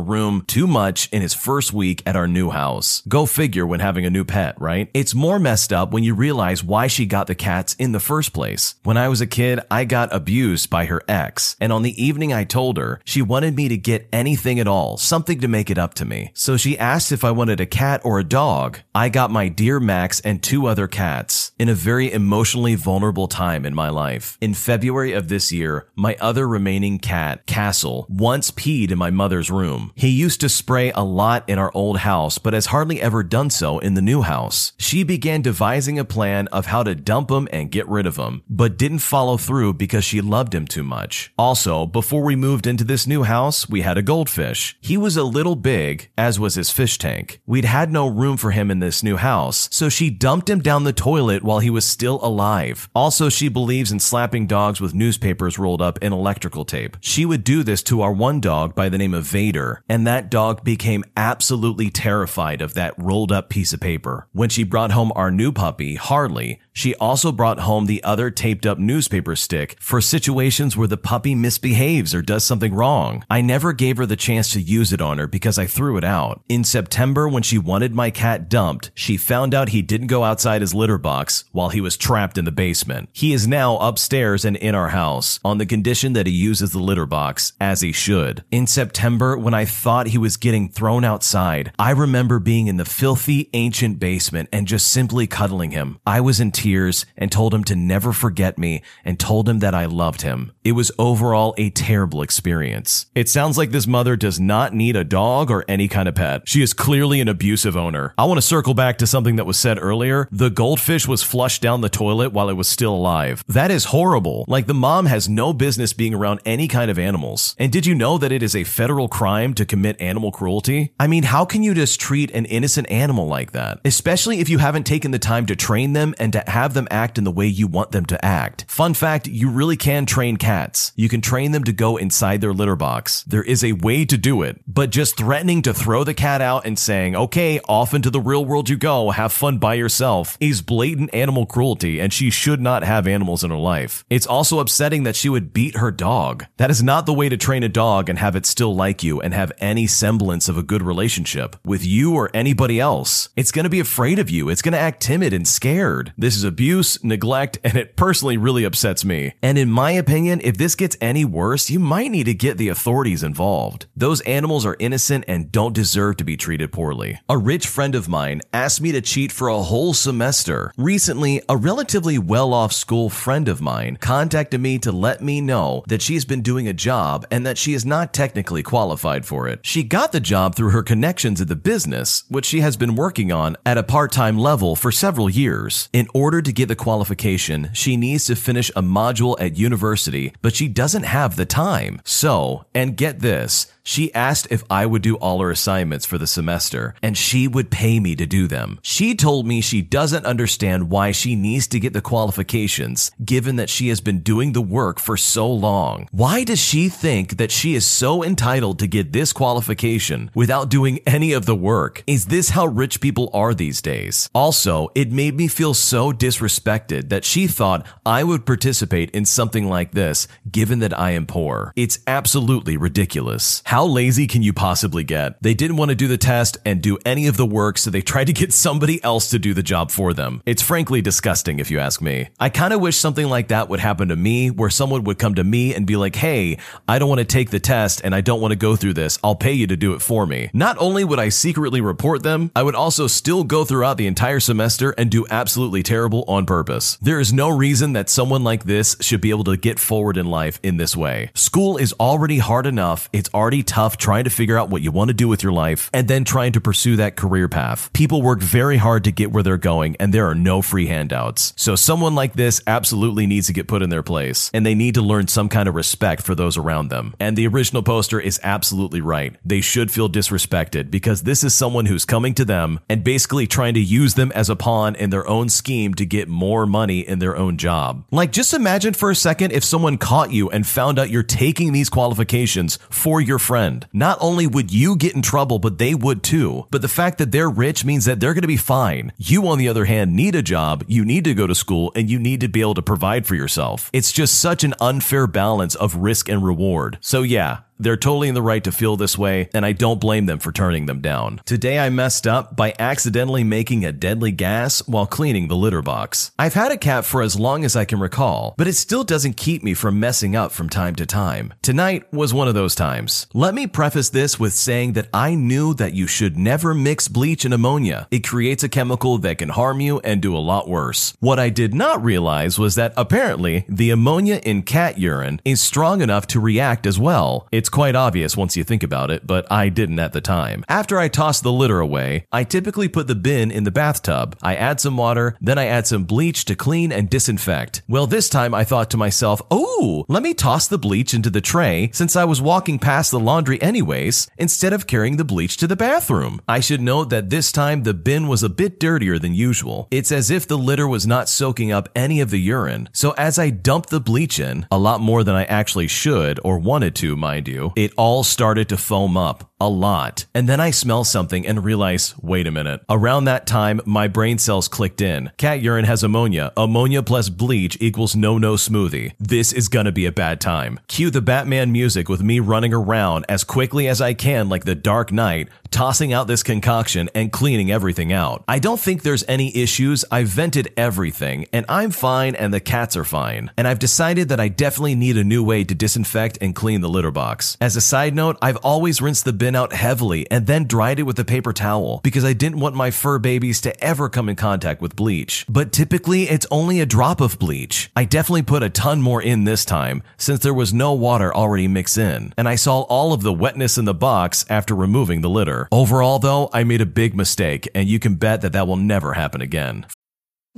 room 0.00 0.44
too 0.46 0.66
much 0.66 1.10
in 1.12 1.20
his 1.20 1.34
first 1.34 1.74
week 1.74 2.02
at 2.06 2.16
our 2.16 2.26
new 2.26 2.48
house. 2.48 3.02
Go 3.06 3.26
figure 3.26 3.66
when 3.66 3.80
having 3.80 4.06
a 4.06 4.10
new 4.10 4.24
pet, 4.24 4.58
right? 4.58 4.90
It's 4.94 5.14
more 5.14 5.38
messed 5.38 5.74
up 5.74 5.92
when 5.92 6.04
you 6.04 6.14
realize 6.14 6.64
why 6.64 6.86
she 6.86 7.04
got 7.04 7.26
the 7.26 7.34
cats 7.34 7.74
in 7.74 7.92
the 7.92 8.00
first 8.00 8.32
place. 8.32 8.76
When 8.82 8.96
I 8.96 9.10
was 9.10 9.20
a 9.20 9.26
kid, 9.26 9.60
I 9.70 9.84
got 9.84 10.08
abused 10.10 10.70
by 10.70 10.86
her 10.86 11.02
ex, 11.06 11.54
and 11.60 11.70
on 11.70 11.82
the 11.82 12.02
evening 12.02 12.32
I 12.32 12.44
told 12.44 12.78
her, 12.78 13.02
she 13.04 13.20
wanted 13.20 13.54
me 13.54 13.68
to 13.68 13.76
get 13.76 14.08
anything 14.10 14.58
at 14.58 14.66
all, 14.66 14.96
something 14.96 15.17
to 15.26 15.48
make 15.48 15.70
it 15.70 15.78
up 15.78 15.94
to 15.94 16.04
me. 16.04 16.30
So 16.34 16.56
she 16.56 16.78
asked 16.78 17.12
if 17.12 17.24
I 17.24 17.30
wanted 17.30 17.60
a 17.60 17.66
cat 17.66 18.00
or 18.04 18.18
a 18.18 18.24
dog. 18.24 18.78
I 18.94 19.08
got 19.08 19.30
my 19.30 19.48
dear 19.48 19.80
Max 19.80 20.20
and 20.20 20.42
two 20.42 20.66
other 20.66 20.86
cats 20.86 21.52
in 21.58 21.68
a 21.68 21.74
very 21.74 22.12
emotionally 22.12 22.74
vulnerable 22.74 23.28
time 23.28 23.64
in 23.64 23.74
my 23.74 23.88
life. 23.88 24.38
In 24.40 24.54
February 24.54 25.12
of 25.12 25.28
this 25.28 25.52
year, 25.52 25.88
my 25.94 26.16
other 26.20 26.46
remaining 26.46 26.98
cat, 26.98 27.46
Castle, 27.46 28.06
once 28.08 28.50
peed 28.50 28.90
in 28.90 28.98
my 28.98 29.10
mother's 29.10 29.50
room. 29.50 29.92
He 29.94 30.08
used 30.08 30.40
to 30.40 30.48
spray 30.48 30.92
a 30.92 31.02
lot 31.02 31.48
in 31.48 31.58
our 31.58 31.70
old 31.74 31.98
house, 31.98 32.38
but 32.38 32.54
has 32.54 32.66
hardly 32.66 33.00
ever 33.00 33.22
done 33.22 33.50
so 33.50 33.78
in 33.78 33.94
the 33.94 34.02
new 34.02 34.22
house. 34.22 34.72
She 34.78 35.02
began 35.02 35.42
devising 35.42 35.98
a 35.98 36.04
plan 36.04 36.48
of 36.48 36.66
how 36.66 36.82
to 36.82 36.94
dump 36.94 37.30
him 37.30 37.48
and 37.52 37.70
get 37.70 37.88
rid 37.88 38.06
of 38.06 38.16
him, 38.16 38.42
but 38.48 38.76
didn't 38.76 38.98
follow 38.98 39.36
through 39.36 39.74
because 39.74 40.04
she 40.04 40.20
loved 40.20 40.54
him 40.54 40.66
too 40.66 40.84
much. 40.84 41.32
Also, 41.38 41.86
before 41.86 42.22
we 42.22 42.36
moved 42.36 42.66
into 42.66 42.84
this 42.84 43.06
new 43.06 43.22
house, 43.22 43.68
we 43.68 43.80
had 43.80 43.96
a 43.96 44.02
goldfish. 44.02 44.76
He 44.80 44.96
was 44.96 45.07
a 45.16 45.24
little 45.24 45.56
big, 45.56 46.10
as 46.16 46.38
was 46.38 46.54
his 46.54 46.70
fish 46.70 46.98
tank. 46.98 47.40
We'd 47.46 47.64
had 47.64 47.92
no 47.92 48.06
room 48.06 48.36
for 48.36 48.50
him 48.50 48.70
in 48.70 48.80
this 48.80 49.02
new 49.02 49.16
house, 49.16 49.68
so 49.72 49.88
she 49.88 50.10
dumped 50.10 50.50
him 50.50 50.60
down 50.60 50.84
the 50.84 50.92
toilet 50.92 51.42
while 51.42 51.60
he 51.60 51.70
was 51.70 51.84
still 51.84 52.18
alive. 52.22 52.88
Also, 52.94 53.28
she 53.28 53.48
believes 53.48 53.92
in 53.92 54.00
slapping 54.00 54.46
dogs 54.46 54.80
with 54.80 54.94
newspapers 54.94 55.58
rolled 55.58 55.82
up 55.82 55.98
in 56.02 56.12
electrical 56.12 56.64
tape. 56.64 56.96
She 57.00 57.24
would 57.24 57.44
do 57.44 57.62
this 57.62 57.82
to 57.84 58.02
our 58.02 58.12
one 58.12 58.40
dog 58.40 58.74
by 58.74 58.88
the 58.88 58.98
name 58.98 59.14
of 59.14 59.24
Vader, 59.24 59.82
and 59.88 60.06
that 60.06 60.30
dog 60.30 60.64
became 60.64 61.04
absolutely 61.16 61.90
terrified 61.90 62.60
of 62.60 62.74
that 62.74 62.94
rolled 62.98 63.32
up 63.32 63.48
piece 63.48 63.72
of 63.72 63.80
paper. 63.80 64.28
When 64.32 64.48
she 64.48 64.64
brought 64.64 64.92
home 64.92 65.12
our 65.14 65.30
new 65.30 65.52
puppy, 65.52 65.94
Harley, 65.94 66.60
she 66.72 66.94
also 66.96 67.32
brought 67.32 67.60
home 67.60 67.86
the 67.86 68.04
other 68.04 68.30
taped 68.30 68.64
up 68.64 68.78
newspaper 68.78 69.34
stick 69.34 69.76
for 69.80 70.00
situations 70.00 70.76
where 70.76 70.86
the 70.86 70.96
puppy 70.96 71.34
misbehaves 71.34 72.14
or 72.14 72.22
does 72.22 72.44
something 72.44 72.74
wrong. 72.74 73.24
I 73.28 73.40
never 73.40 73.72
gave 73.72 73.96
her 73.96 74.06
the 74.06 74.14
chance 74.14 74.52
to 74.52 74.60
use 74.60 74.92
it 74.92 74.97
on 75.00 75.18
her 75.18 75.26
because 75.26 75.58
I 75.58 75.66
threw 75.66 75.96
it 75.96 76.04
out. 76.04 76.42
In 76.48 76.64
September, 76.64 77.28
when 77.28 77.42
she 77.42 77.58
wanted 77.58 77.94
my 77.94 78.10
cat 78.10 78.48
dumped, 78.48 78.90
she 78.94 79.16
found 79.16 79.54
out 79.54 79.70
he 79.70 79.82
didn't 79.82 80.06
go 80.06 80.24
outside 80.24 80.60
his 80.60 80.74
litter 80.74 80.98
box 80.98 81.44
while 81.52 81.68
he 81.68 81.80
was 81.80 81.96
trapped 81.96 82.38
in 82.38 82.44
the 82.44 82.52
basement. 82.52 83.08
He 83.12 83.32
is 83.32 83.46
now 83.46 83.78
upstairs 83.78 84.44
and 84.44 84.56
in 84.56 84.74
our 84.74 84.88
house 84.88 85.40
on 85.44 85.58
the 85.58 85.66
condition 85.66 86.12
that 86.12 86.26
he 86.26 86.32
uses 86.32 86.72
the 86.72 86.78
litter 86.78 87.06
box 87.06 87.52
as 87.60 87.80
he 87.80 87.92
should. 87.92 88.44
In 88.50 88.66
September, 88.66 89.36
when 89.36 89.54
I 89.54 89.64
thought 89.64 90.08
he 90.08 90.18
was 90.18 90.36
getting 90.36 90.68
thrown 90.68 91.04
outside, 91.04 91.72
I 91.78 91.90
remember 91.90 92.38
being 92.38 92.66
in 92.66 92.76
the 92.76 92.84
filthy 92.84 93.50
ancient 93.52 93.98
basement 93.98 94.48
and 94.52 94.66
just 94.66 94.88
simply 94.88 95.26
cuddling 95.26 95.72
him. 95.72 95.98
I 96.06 96.20
was 96.20 96.40
in 96.40 96.52
tears 96.52 97.06
and 97.16 97.30
told 97.30 97.54
him 97.54 97.64
to 97.64 97.76
never 97.76 98.12
forget 98.12 98.58
me 98.58 98.82
and 99.04 99.18
told 99.18 99.48
him 99.48 99.60
that 99.60 99.74
I 99.74 99.86
loved 99.86 100.22
him. 100.22 100.52
It 100.64 100.72
was 100.72 100.92
overall 100.98 101.54
a 101.56 101.70
terrible 101.70 102.22
experience. 102.22 103.06
It 103.14 103.28
sounds 103.28 103.56
like 103.58 103.70
this 103.70 103.86
mother 103.86 104.16
does 104.16 104.40
not 104.40 104.74
need 104.88 104.96
a 104.96 105.04
dog 105.04 105.50
or 105.50 105.64
any 105.68 105.86
kind 105.86 106.08
of 106.08 106.14
pet. 106.14 106.42
She 106.46 106.62
is 106.62 106.72
clearly 106.72 107.20
an 107.20 107.28
abusive 107.28 107.76
owner. 107.76 108.14
I 108.16 108.24
want 108.24 108.38
to 108.38 108.42
circle 108.42 108.72
back 108.72 108.96
to 108.98 109.06
something 109.06 109.36
that 109.36 109.44
was 109.44 109.58
said 109.58 109.78
earlier. 109.78 110.28
The 110.32 110.48
goldfish 110.48 111.06
was 111.06 111.22
flushed 111.22 111.60
down 111.60 111.82
the 111.82 111.90
toilet 111.90 112.32
while 112.32 112.48
it 112.48 112.54
was 112.54 112.68
still 112.68 112.94
alive. 112.94 113.44
That 113.46 113.70
is 113.70 113.86
horrible. 113.86 114.46
Like 114.48 114.66
the 114.66 114.74
mom 114.74 115.04
has 115.06 115.28
no 115.28 115.52
business 115.52 115.92
being 115.92 116.14
around 116.14 116.40
any 116.46 116.68
kind 116.68 116.90
of 116.90 116.98
animals. 116.98 117.54
And 117.58 117.70
did 117.70 117.84
you 117.84 117.94
know 117.94 118.16
that 118.16 118.32
it 118.32 118.42
is 118.42 118.56
a 118.56 118.64
federal 118.64 119.08
crime 119.08 119.52
to 119.54 119.66
commit 119.66 120.00
animal 120.00 120.32
cruelty? 120.32 120.94
I 120.98 121.06
mean, 121.06 121.24
how 121.24 121.44
can 121.44 121.62
you 121.62 121.74
just 121.74 122.00
treat 122.00 122.30
an 122.30 122.46
innocent 122.46 122.90
animal 122.90 123.26
like 123.26 123.52
that? 123.52 123.80
Especially 123.84 124.40
if 124.40 124.48
you 124.48 124.56
haven't 124.56 124.84
taken 124.84 125.10
the 125.10 125.18
time 125.18 125.44
to 125.46 125.56
train 125.56 125.92
them 125.92 126.14
and 126.18 126.32
to 126.32 126.42
have 126.46 126.72
them 126.72 126.88
act 126.90 127.18
in 127.18 127.24
the 127.24 127.30
way 127.30 127.46
you 127.46 127.66
want 127.66 127.92
them 127.92 128.06
to 128.06 128.24
act. 128.24 128.64
Fun 128.68 128.94
fact, 128.94 129.26
you 129.26 129.50
really 129.50 129.76
can 129.76 130.06
train 130.06 130.38
cats. 130.38 130.92
You 130.96 131.10
can 131.10 131.20
train 131.20 131.52
them 131.52 131.64
to 131.64 131.72
go 131.72 131.98
inside 131.98 132.40
their 132.40 132.54
litter 132.54 132.76
box. 132.76 133.22
There 133.24 133.42
is 133.42 133.62
a 133.62 133.72
way 133.72 134.06
to 134.06 134.16
do 134.16 134.42
it, 134.42 134.62
but 134.78 134.90
just 134.90 135.16
threatening 135.16 135.60
to 135.60 135.74
throw 135.74 136.04
the 136.04 136.14
cat 136.14 136.40
out 136.40 136.64
and 136.64 136.78
saying, 136.78 137.16
okay, 137.16 137.58
off 137.68 137.94
into 137.94 138.10
the 138.10 138.20
real 138.20 138.44
world 138.44 138.68
you 138.68 138.76
go, 138.76 139.10
have 139.10 139.32
fun 139.32 139.58
by 139.58 139.74
yourself, 139.74 140.38
is 140.38 140.62
blatant 140.62 141.12
animal 141.12 141.46
cruelty 141.46 141.98
and 141.98 142.12
she 142.12 142.30
should 142.30 142.60
not 142.60 142.84
have 142.84 143.08
animals 143.08 143.42
in 143.42 143.50
her 143.50 143.56
life. 143.56 144.04
It's 144.08 144.24
also 144.24 144.60
upsetting 144.60 145.02
that 145.02 145.16
she 145.16 145.28
would 145.28 145.52
beat 145.52 145.78
her 145.78 145.90
dog. 145.90 146.46
That 146.58 146.70
is 146.70 146.80
not 146.80 147.06
the 147.06 147.12
way 147.12 147.28
to 147.28 147.36
train 147.36 147.64
a 147.64 147.68
dog 147.68 148.08
and 148.08 148.20
have 148.20 148.36
it 148.36 148.46
still 148.46 148.72
like 148.72 149.02
you 149.02 149.20
and 149.20 149.34
have 149.34 149.50
any 149.58 149.88
semblance 149.88 150.48
of 150.48 150.56
a 150.56 150.62
good 150.62 150.82
relationship 150.82 151.56
with 151.64 151.84
you 151.84 152.14
or 152.14 152.30
anybody 152.32 152.78
else. 152.78 153.30
It's 153.34 153.50
going 153.50 153.64
to 153.64 153.68
be 153.68 153.80
afraid 153.80 154.20
of 154.20 154.30
you. 154.30 154.48
It's 154.48 154.62
going 154.62 154.74
to 154.74 154.78
act 154.78 155.02
timid 155.02 155.32
and 155.32 155.48
scared. 155.48 156.12
This 156.16 156.36
is 156.36 156.44
abuse, 156.44 157.02
neglect, 157.02 157.58
and 157.64 157.76
it 157.76 157.96
personally 157.96 158.36
really 158.36 158.62
upsets 158.62 159.04
me. 159.04 159.34
And 159.42 159.58
in 159.58 159.72
my 159.72 159.90
opinion, 159.90 160.40
if 160.44 160.56
this 160.56 160.76
gets 160.76 160.96
any 161.00 161.24
worse, 161.24 161.68
you 161.68 161.80
might 161.80 162.12
need 162.12 162.26
to 162.26 162.34
get 162.34 162.58
the 162.58 162.68
authorities 162.68 163.24
involved. 163.24 163.86
Those 163.96 164.20
animals 164.20 164.67
are 164.68 164.76
innocent 164.78 165.24
and 165.26 165.50
don't 165.50 165.74
deserve 165.74 166.16
to 166.18 166.24
be 166.24 166.36
treated 166.36 166.70
poorly. 166.70 167.18
A 167.28 167.36
rich 167.36 167.66
friend 167.66 167.94
of 167.94 168.08
mine 168.08 168.42
asked 168.52 168.80
me 168.80 168.92
to 168.92 169.00
cheat 169.00 169.32
for 169.32 169.48
a 169.48 169.62
whole 169.62 169.94
semester. 169.94 170.72
Recently, 170.76 171.42
a 171.48 171.56
relatively 171.56 172.18
well 172.18 172.52
off 172.54 172.72
school 172.72 173.10
friend 173.10 173.48
of 173.48 173.60
mine 173.60 173.96
contacted 173.96 174.60
me 174.60 174.78
to 174.78 174.92
let 174.92 175.22
me 175.22 175.40
know 175.40 175.82
that 175.88 176.02
she's 176.02 176.24
been 176.24 176.42
doing 176.42 176.68
a 176.68 176.72
job 176.72 177.26
and 177.30 177.44
that 177.46 177.58
she 177.58 177.74
is 177.74 177.84
not 177.84 178.12
technically 178.12 178.62
qualified 178.62 179.24
for 179.24 179.48
it. 179.48 179.60
She 179.62 179.82
got 179.82 180.12
the 180.12 180.20
job 180.20 180.54
through 180.54 180.70
her 180.70 180.82
connections 180.82 181.40
at 181.40 181.48
the 181.48 181.56
business, 181.56 182.24
which 182.28 182.46
she 182.46 182.60
has 182.60 182.76
been 182.76 182.94
working 182.94 183.32
on 183.32 183.56
at 183.64 183.78
a 183.78 183.82
part 183.82 184.12
time 184.12 184.38
level 184.38 184.76
for 184.76 184.92
several 184.92 185.30
years. 185.30 185.88
In 185.92 186.06
order 186.14 186.42
to 186.42 186.52
get 186.52 186.68
the 186.68 186.76
qualification, 186.76 187.70
she 187.72 187.96
needs 187.96 188.26
to 188.26 188.36
finish 188.36 188.70
a 188.70 188.82
module 188.82 189.36
at 189.40 189.56
university, 189.56 190.32
but 190.42 190.54
she 190.54 190.68
doesn't 190.68 191.04
have 191.04 191.36
the 191.36 191.46
time. 191.46 192.00
So, 192.04 192.66
and 192.74 192.96
get 192.96 193.20
this, 193.20 193.66
she 193.88 194.12
asked 194.12 194.46
if 194.50 194.62
I 194.68 194.84
would 194.84 195.00
do 195.00 195.16
all 195.16 195.40
her 195.40 195.50
assignments 195.50 196.04
for 196.04 196.18
the 196.18 196.26
semester, 196.26 196.94
and 197.02 197.16
she 197.16 197.48
would 197.48 197.70
pay 197.70 197.98
me 197.98 198.14
to 198.16 198.26
do 198.26 198.46
them. 198.46 198.78
She 198.82 199.14
told 199.14 199.46
me 199.46 199.62
she 199.62 199.80
doesn't 199.80 200.26
understand 200.26 200.90
why 200.90 201.10
she 201.10 201.34
needs 201.34 201.66
to 201.68 201.80
get 201.80 201.94
the 201.94 202.02
qualifications, 202.02 203.10
given 203.24 203.56
that 203.56 203.70
she 203.70 203.88
has 203.88 204.02
been 204.02 204.20
doing 204.20 204.52
the 204.52 204.60
work 204.60 205.00
for 205.00 205.16
so 205.16 205.50
long. 205.50 206.06
Why 206.10 206.44
does 206.44 206.58
she 206.58 206.90
think 206.90 207.38
that 207.38 207.50
she 207.50 207.74
is 207.74 207.86
so 207.86 208.22
entitled 208.22 208.78
to 208.80 208.86
get 208.86 209.14
this 209.14 209.32
qualification 209.32 210.30
without 210.34 210.68
doing 210.68 211.00
any 211.06 211.32
of 211.32 211.46
the 211.46 211.56
work? 211.56 212.04
Is 212.06 212.26
this 212.26 212.50
how 212.50 212.66
rich 212.66 213.00
people 213.00 213.30
are 213.32 213.54
these 213.54 213.80
days? 213.80 214.28
Also, 214.34 214.88
it 214.94 215.12
made 215.12 215.34
me 215.34 215.48
feel 215.48 215.72
so 215.72 216.12
disrespected 216.12 217.08
that 217.08 217.24
she 217.24 217.46
thought 217.46 217.86
I 218.04 218.22
would 218.22 218.44
participate 218.44 219.08
in 219.12 219.24
something 219.24 219.66
like 219.66 219.92
this, 219.92 220.28
given 220.52 220.80
that 220.80 220.98
I 220.98 221.12
am 221.12 221.24
poor. 221.24 221.72
It's 221.74 222.00
absolutely 222.06 222.76
ridiculous. 222.76 223.62
How 223.64 223.77
lazy 223.86 224.26
can 224.26 224.42
you 224.42 224.52
possibly 224.52 225.04
get? 225.04 225.42
They 225.42 225.54
didn't 225.54 225.76
want 225.76 225.90
to 225.90 225.94
do 225.94 226.08
the 226.08 226.18
test 226.18 226.58
and 226.64 226.82
do 226.82 226.98
any 227.04 227.26
of 227.26 227.36
the 227.36 227.46
work, 227.46 227.78
so 227.78 227.90
they 227.90 228.00
tried 228.00 228.26
to 228.28 228.32
get 228.32 228.52
somebody 228.52 229.02
else 229.04 229.30
to 229.30 229.38
do 229.38 229.54
the 229.54 229.62
job 229.62 229.90
for 229.90 230.12
them. 230.14 230.42
It's 230.46 230.62
frankly 230.62 231.02
disgusting, 231.02 231.58
if 231.58 231.70
you 231.70 231.78
ask 231.78 232.00
me. 232.00 232.28
I 232.40 232.48
kind 232.48 232.72
of 232.72 232.80
wish 232.80 232.96
something 232.96 233.28
like 233.28 233.48
that 233.48 233.68
would 233.68 233.80
happen 233.80 234.08
to 234.08 234.16
me, 234.16 234.50
where 234.50 234.70
someone 234.70 235.04
would 235.04 235.18
come 235.18 235.34
to 235.34 235.44
me 235.44 235.74
and 235.74 235.86
be 235.86 235.96
like, 235.96 236.16
hey, 236.16 236.58
I 236.86 236.98
don't 236.98 237.08
want 237.08 237.20
to 237.20 237.24
take 237.24 237.50
the 237.50 237.60
test 237.60 238.00
and 238.04 238.14
I 238.14 238.20
don't 238.20 238.40
want 238.40 238.52
to 238.52 238.56
go 238.56 238.76
through 238.76 238.94
this. 238.94 239.18
I'll 239.22 239.34
pay 239.34 239.52
you 239.52 239.66
to 239.66 239.76
do 239.76 239.94
it 239.94 240.02
for 240.02 240.26
me. 240.26 240.50
Not 240.52 240.76
only 240.78 241.04
would 241.04 241.18
I 241.18 241.28
secretly 241.28 241.80
report 241.80 242.22
them, 242.22 242.50
I 242.56 242.62
would 242.62 242.74
also 242.74 243.06
still 243.06 243.44
go 243.44 243.64
throughout 243.64 243.96
the 243.96 244.06
entire 244.06 244.40
semester 244.40 244.90
and 244.98 245.10
do 245.10 245.26
absolutely 245.30 245.82
terrible 245.82 246.24
on 246.28 246.46
purpose. 246.46 246.96
There 247.02 247.20
is 247.20 247.32
no 247.32 247.48
reason 247.48 247.92
that 247.92 248.08
someone 248.08 248.44
like 248.44 248.64
this 248.64 248.96
should 249.00 249.20
be 249.20 249.30
able 249.30 249.44
to 249.44 249.56
get 249.56 249.78
forward 249.78 250.16
in 250.16 250.26
life 250.26 250.58
in 250.62 250.76
this 250.76 250.96
way. 250.96 251.30
School 251.34 251.76
is 251.76 251.92
already 251.94 252.38
hard 252.38 252.66
enough. 252.66 253.08
It's 253.12 253.30
already 253.34 253.57
tough 253.62 253.96
trying 253.96 254.24
to 254.24 254.30
figure 254.30 254.58
out 254.58 254.70
what 254.70 254.82
you 254.82 254.90
want 254.90 255.08
to 255.08 255.14
do 255.14 255.28
with 255.28 255.42
your 255.42 255.52
life 255.52 255.90
and 255.92 256.08
then 256.08 256.24
trying 256.24 256.52
to 256.52 256.60
pursue 256.60 256.96
that 256.96 257.16
career 257.16 257.48
path. 257.48 257.92
People 257.92 258.22
work 258.22 258.40
very 258.40 258.76
hard 258.76 259.04
to 259.04 259.12
get 259.12 259.32
where 259.32 259.42
they're 259.42 259.56
going 259.56 259.96
and 260.00 260.12
there 260.12 260.28
are 260.28 260.34
no 260.34 260.62
free 260.62 260.86
handouts. 260.86 261.52
So 261.56 261.76
someone 261.76 262.14
like 262.14 262.34
this 262.34 262.60
absolutely 262.66 263.26
needs 263.26 263.46
to 263.48 263.52
get 263.52 263.68
put 263.68 263.82
in 263.82 263.90
their 263.90 264.02
place 264.02 264.50
and 264.54 264.64
they 264.64 264.74
need 264.74 264.94
to 264.94 265.02
learn 265.02 265.28
some 265.28 265.48
kind 265.48 265.68
of 265.68 265.74
respect 265.74 266.22
for 266.22 266.34
those 266.34 266.56
around 266.56 266.88
them. 266.88 267.14
And 267.18 267.36
the 267.36 267.46
original 267.46 267.82
poster 267.82 268.20
is 268.20 268.40
absolutely 268.42 269.00
right. 269.00 269.36
They 269.44 269.60
should 269.60 269.90
feel 269.90 270.08
disrespected 270.08 270.90
because 270.90 271.22
this 271.22 271.44
is 271.44 271.54
someone 271.54 271.86
who's 271.86 272.04
coming 272.04 272.34
to 272.34 272.44
them 272.44 272.80
and 272.88 273.04
basically 273.04 273.46
trying 273.46 273.74
to 273.74 273.80
use 273.80 274.14
them 274.14 274.32
as 274.34 274.48
a 274.48 274.56
pawn 274.56 274.94
in 274.94 275.10
their 275.10 275.26
own 275.28 275.48
scheme 275.48 275.94
to 275.94 276.06
get 276.06 276.28
more 276.28 276.66
money 276.66 277.00
in 277.00 277.18
their 277.18 277.36
own 277.36 277.56
job. 277.56 278.04
Like 278.10 278.32
just 278.32 278.54
imagine 278.54 278.94
for 278.94 279.10
a 279.10 279.14
second 279.14 279.52
if 279.52 279.64
someone 279.64 279.98
caught 279.98 280.32
you 280.32 280.50
and 280.50 280.66
found 280.66 280.98
out 280.98 281.10
you're 281.10 281.22
taking 281.22 281.72
these 281.72 281.88
qualifications 281.88 282.78
for 282.90 283.20
your 283.20 283.38
friend. 283.48 283.86
Not 283.94 284.18
only 284.20 284.46
would 284.46 284.70
you 284.70 284.94
get 284.94 285.14
in 285.14 285.22
trouble, 285.22 285.58
but 285.58 285.78
they 285.78 285.94
would 285.94 286.22
too. 286.22 286.66
But 286.70 286.82
the 286.82 286.96
fact 287.00 287.16
that 287.16 287.32
they're 287.32 287.48
rich 287.48 287.82
means 287.82 288.04
that 288.04 288.20
they're 288.20 288.34
going 288.34 288.42
to 288.42 288.56
be 288.56 288.58
fine. 288.58 289.12
You, 289.16 289.48
on 289.48 289.56
the 289.56 289.68
other 289.68 289.86
hand, 289.86 290.14
need 290.14 290.34
a 290.34 290.42
job, 290.42 290.84
you 290.86 291.02
need 291.02 291.24
to 291.24 291.32
go 291.32 291.46
to 291.46 291.54
school, 291.54 291.90
and 291.96 292.10
you 292.10 292.18
need 292.18 292.42
to 292.42 292.48
be 292.48 292.60
able 292.60 292.74
to 292.74 292.82
provide 292.82 293.26
for 293.26 293.36
yourself. 293.36 293.90
It's 293.94 294.12
just 294.12 294.38
such 294.38 294.64
an 294.64 294.74
unfair 294.82 295.26
balance 295.26 295.74
of 295.74 295.96
risk 295.96 296.28
and 296.28 296.44
reward. 296.44 296.98
So 297.00 297.22
yeah, 297.22 297.60
they're 297.78 297.96
totally 297.96 298.28
in 298.28 298.34
the 298.34 298.42
right 298.42 298.62
to 298.64 298.72
feel 298.72 298.96
this 298.96 299.16
way, 299.18 299.48
and 299.54 299.64
I 299.64 299.72
don't 299.72 300.00
blame 300.00 300.26
them 300.26 300.38
for 300.38 300.52
turning 300.52 300.86
them 300.86 301.00
down. 301.00 301.40
Today 301.44 301.78
I 301.78 301.90
messed 301.90 302.26
up 302.26 302.56
by 302.56 302.74
accidentally 302.78 303.44
making 303.44 303.84
a 303.84 303.92
deadly 303.92 304.32
gas 304.32 304.86
while 304.88 305.06
cleaning 305.06 305.48
the 305.48 305.56
litter 305.56 305.82
box. 305.82 306.30
I've 306.38 306.54
had 306.54 306.72
a 306.72 306.76
cat 306.76 307.04
for 307.04 307.22
as 307.22 307.38
long 307.38 307.64
as 307.64 307.76
I 307.76 307.84
can 307.84 308.00
recall, 308.00 308.54
but 308.56 308.66
it 308.66 308.74
still 308.74 309.04
doesn't 309.04 309.36
keep 309.36 309.62
me 309.62 309.74
from 309.74 310.00
messing 310.00 310.34
up 310.34 310.52
from 310.52 310.68
time 310.68 310.94
to 310.96 311.06
time. 311.06 311.54
Tonight 311.62 312.12
was 312.12 312.34
one 312.34 312.48
of 312.48 312.54
those 312.54 312.74
times. 312.74 313.26
Let 313.32 313.54
me 313.54 313.66
preface 313.66 314.10
this 314.10 314.40
with 314.40 314.52
saying 314.52 314.94
that 314.94 315.08
I 315.12 315.34
knew 315.34 315.74
that 315.74 315.94
you 315.94 316.06
should 316.06 316.36
never 316.36 316.74
mix 316.74 317.08
bleach 317.08 317.44
and 317.44 317.54
ammonia. 317.54 318.08
It 318.10 318.26
creates 318.26 318.62
a 318.62 318.68
chemical 318.68 319.18
that 319.18 319.38
can 319.38 319.50
harm 319.50 319.80
you 319.80 320.00
and 320.00 320.20
do 320.20 320.36
a 320.36 320.38
lot 320.38 320.68
worse. 320.68 321.14
What 321.20 321.38
I 321.38 321.48
did 321.48 321.74
not 321.74 322.02
realize 322.02 322.58
was 322.58 322.74
that 322.74 322.92
apparently 322.96 323.64
the 323.68 323.90
ammonia 323.90 324.40
in 324.44 324.62
cat 324.62 324.98
urine 324.98 325.40
is 325.44 325.60
strong 325.60 326.00
enough 326.00 326.26
to 326.28 326.40
react 326.40 326.86
as 326.86 326.98
well. 326.98 327.46
It's 327.52 327.67
quite 327.68 327.94
obvious 327.96 328.36
once 328.36 328.56
you 328.56 328.64
think 328.64 328.82
about 328.82 329.10
it, 329.10 329.26
but 329.26 329.50
I 329.50 329.68
didn't 329.68 329.98
at 329.98 330.12
the 330.12 330.20
time. 330.20 330.64
After 330.68 330.98
I 330.98 331.08
toss 331.08 331.40
the 331.40 331.52
litter 331.52 331.80
away, 331.80 332.26
I 332.32 332.44
typically 332.44 332.88
put 332.88 333.06
the 333.06 333.14
bin 333.14 333.50
in 333.50 333.64
the 333.64 333.70
bathtub. 333.70 334.36
I 334.42 334.54
add 334.54 334.80
some 334.80 334.96
water, 334.96 335.36
then 335.40 335.58
I 335.58 335.66
add 335.66 335.86
some 335.86 336.04
bleach 336.04 336.44
to 336.46 336.54
clean 336.54 336.92
and 336.92 337.10
disinfect. 337.10 337.82
Well, 337.88 338.06
this 338.06 338.28
time 338.28 338.54
I 338.54 338.64
thought 338.64 338.90
to 338.90 338.96
myself, 338.96 339.42
oh, 339.50 340.04
let 340.08 340.22
me 340.22 340.34
toss 340.34 340.68
the 340.68 340.78
bleach 340.78 341.14
into 341.14 341.30
the 341.30 341.40
tray 341.40 341.90
since 341.92 342.16
I 342.16 342.24
was 342.24 342.42
walking 342.42 342.78
past 342.78 343.10
the 343.10 343.20
laundry 343.20 343.60
anyways, 343.60 344.28
instead 344.38 344.72
of 344.72 344.86
carrying 344.86 345.16
the 345.16 345.24
bleach 345.24 345.56
to 345.58 345.66
the 345.66 345.76
bathroom. 345.76 346.40
I 346.48 346.60
should 346.60 346.80
note 346.80 347.10
that 347.10 347.30
this 347.30 347.52
time 347.52 347.82
the 347.82 347.94
bin 347.94 348.28
was 348.28 348.42
a 348.42 348.48
bit 348.48 348.78
dirtier 348.80 349.18
than 349.18 349.34
usual. 349.34 349.88
It's 349.90 350.12
as 350.12 350.30
if 350.30 350.46
the 350.46 350.58
litter 350.58 350.88
was 350.88 351.06
not 351.06 351.28
soaking 351.28 351.72
up 351.72 351.88
any 351.94 352.20
of 352.20 352.30
the 352.30 352.40
urine. 352.40 352.88
So 352.92 353.12
as 353.12 353.38
I 353.38 353.50
dumped 353.50 353.90
the 353.90 354.00
bleach 354.00 354.38
in, 354.38 354.66
a 354.70 354.78
lot 354.78 355.00
more 355.00 355.24
than 355.24 355.34
I 355.34 355.44
actually 355.44 355.88
should 355.88 356.40
or 356.44 356.58
wanted 356.58 356.94
to, 356.96 357.16
mind 357.16 357.48
you, 357.48 357.57
it 357.76 357.92
all 357.96 358.24
started 358.24 358.68
to 358.68 358.76
foam 358.76 359.16
up 359.16 359.47
a 359.60 359.68
lot. 359.68 360.26
And 360.34 360.48
then 360.48 360.60
I 360.60 360.70
smell 360.70 361.04
something 361.04 361.46
and 361.46 361.64
realize, 361.64 362.14
wait 362.20 362.46
a 362.46 362.50
minute. 362.50 362.82
Around 362.88 363.24
that 363.24 363.46
time, 363.46 363.80
my 363.84 364.08
brain 364.08 364.38
cells 364.38 364.68
clicked 364.68 365.00
in. 365.00 365.30
Cat 365.36 365.60
urine 365.60 365.84
has 365.84 366.02
ammonia. 366.02 366.52
Ammonia 366.56 367.02
plus 367.02 367.28
bleach 367.28 367.76
equals 367.80 368.14
no 368.14 368.38
no 368.38 368.54
smoothie. 368.54 369.12
This 369.18 369.52
is 369.52 369.68
gonna 369.68 369.92
be 369.92 370.06
a 370.06 370.12
bad 370.12 370.40
time. 370.40 370.80
Cue 370.88 371.10
the 371.10 371.20
Batman 371.20 371.72
music 371.72 372.08
with 372.08 372.22
me 372.22 372.40
running 372.40 372.72
around 372.72 373.24
as 373.28 373.44
quickly 373.44 373.88
as 373.88 374.00
I 374.00 374.14
can 374.14 374.48
like 374.48 374.64
the 374.64 374.74
Dark 374.74 375.12
Knight, 375.12 375.48
tossing 375.70 376.12
out 376.12 376.26
this 376.26 376.42
concoction 376.42 377.10
and 377.14 377.32
cleaning 377.32 377.70
everything 377.70 378.12
out. 378.12 378.44
I 378.48 378.58
don't 378.58 378.80
think 378.80 379.02
there's 379.02 379.24
any 379.28 379.54
issues. 379.56 380.04
I 380.10 380.24
vented 380.24 380.72
everything 380.76 381.46
and 381.52 381.66
I'm 381.68 381.90
fine 381.90 382.34
and 382.34 382.54
the 382.54 382.60
cats 382.60 382.96
are 382.96 383.04
fine. 383.04 383.50
And 383.56 383.66
I've 383.66 383.78
decided 383.78 384.28
that 384.28 384.40
I 384.40 384.48
definitely 384.48 384.94
need 384.94 385.16
a 385.16 385.24
new 385.24 385.42
way 385.42 385.64
to 385.64 385.74
disinfect 385.74 386.38
and 386.40 386.54
clean 386.54 386.80
the 386.80 386.88
litter 386.88 387.10
box. 387.10 387.56
As 387.60 387.76
a 387.76 387.80
side 387.80 388.14
note, 388.14 388.38
I've 388.40 388.56
always 388.58 389.02
rinsed 389.02 389.24
the 389.24 389.32
bin 389.32 389.47
out 389.56 389.72
heavily 389.72 390.30
and 390.30 390.46
then 390.46 390.66
dried 390.66 390.98
it 390.98 391.04
with 391.04 391.18
a 391.18 391.24
paper 391.24 391.52
towel 391.52 392.00
because 392.02 392.24
I 392.24 392.32
didn't 392.32 392.60
want 392.60 392.74
my 392.74 392.90
fur 392.90 393.18
babies 393.18 393.60
to 393.62 393.84
ever 393.84 394.08
come 394.08 394.28
in 394.28 394.36
contact 394.36 394.80
with 394.80 394.96
bleach. 394.96 395.44
But 395.48 395.72
typically 395.72 396.24
it's 396.24 396.46
only 396.50 396.80
a 396.80 396.86
drop 396.86 397.20
of 397.20 397.38
bleach. 397.38 397.90
I 397.94 398.04
definitely 398.04 398.42
put 398.42 398.62
a 398.62 398.70
ton 398.70 399.00
more 399.02 399.22
in 399.22 399.44
this 399.44 399.64
time 399.64 400.02
since 400.16 400.40
there 400.40 400.54
was 400.54 400.72
no 400.74 400.92
water 400.92 401.34
already 401.34 401.68
mixed 401.68 401.98
in. 401.98 402.32
And 402.36 402.48
I 402.48 402.54
saw 402.54 402.82
all 402.82 403.12
of 403.12 403.22
the 403.22 403.32
wetness 403.32 403.78
in 403.78 403.84
the 403.84 403.94
box 403.94 404.44
after 404.48 404.74
removing 404.74 405.20
the 405.20 405.30
litter. 405.30 405.68
Overall 405.72 406.18
though, 406.18 406.50
I 406.52 406.64
made 406.64 406.80
a 406.80 406.86
big 406.86 407.14
mistake 407.14 407.68
and 407.74 407.88
you 407.88 407.98
can 407.98 408.14
bet 408.14 408.40
that 408.42 408.52
that 408.52 408.66
will 408.66 408.76
never 408.76 409.14
happen 409.14 409.40
again. 409.40 409.86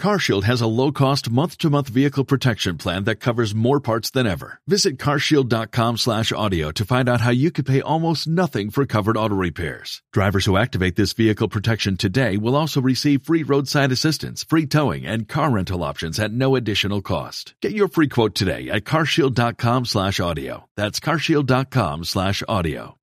CarShield 0.00 0.42
has 0.42 0.60
a 0.60 0.66
low-cost 0.66 1.30
month-to-month 1.30 1.88
vehicle 1.88 2.24
protection 2.24 2.76
plan 2.78 3.04
that 3.04 3.16
covers 3.16 3.54
more 3.54 3.80
parts 3.80 4.10
than 4.10 4.26
ever. 4.26 4.60
Visit 4.66 4.98
carshield.com/audio 4.98 6.70
to 6.72 6.84
find 6.84 7.08
out 7.08 7.20
how 7.20 7.30
you 7.30 7.50
could 7.50 7.66
pay 7.66 7.80
almost 7.80 8.26
nothing 8.26 8.70
for 8.70 8.86
covered 8.86 9.16
auto 9.16 9.34
repairs. 9.34 10.02
Drivers 10.12 10.46
who 10.46 10.56
activate 10.56 10.96
this 10.96 11.12
vehicle 11.12 11.48
protection 11.48 11.96
today 11.96 12.36
will 12.36 12.56
also 12.56 12.80
receive 12.80 13.22
free 13.22 13.42
roadside 13.42 13.92
assistance, 13.92 14.44
free 14.44 14.66
towing, 14.66 15.06
and 15.06 15.28
car 15.28 15.50
rental 15.50 15.84
options 15.84 16.18
at 16.18 16.32
no 16.32 16.56
additional 16.56 17.00
cost. 17.00 17.54
Get 17.62 17.72
your 17.72 17.88
free 17.88 18.08
quote 18.08 18.34
today 18.34 18.68
at 18.70 18.84
carshield.com/audio. 18.84 20.68
That's 20.76 21.00
carshield.com/audio. 21.00 22.98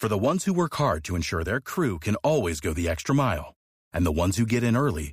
For 0.00 0.08
the 0.08 0.18
ones 0.18 0.44
who 0.46 0.54
work 0.54 0.74
hard 0.76 1.04
to 1.04 1.14
ensure 1.14 1.44
their 1.44 1.60
crew 1.60 1.98
can 1.98 2.16
always 2.16 2.60
go 2.60 2.72
the 2.72 2.88
extra 2.88 3.14
mile, 3.14 3.54
and 3.92 4.06
the 4.06 4.12
ones 4.12 4.38
who 4.38 4.46
get 4.46 4.64
in 4.64 4.76
early 4.76 5.12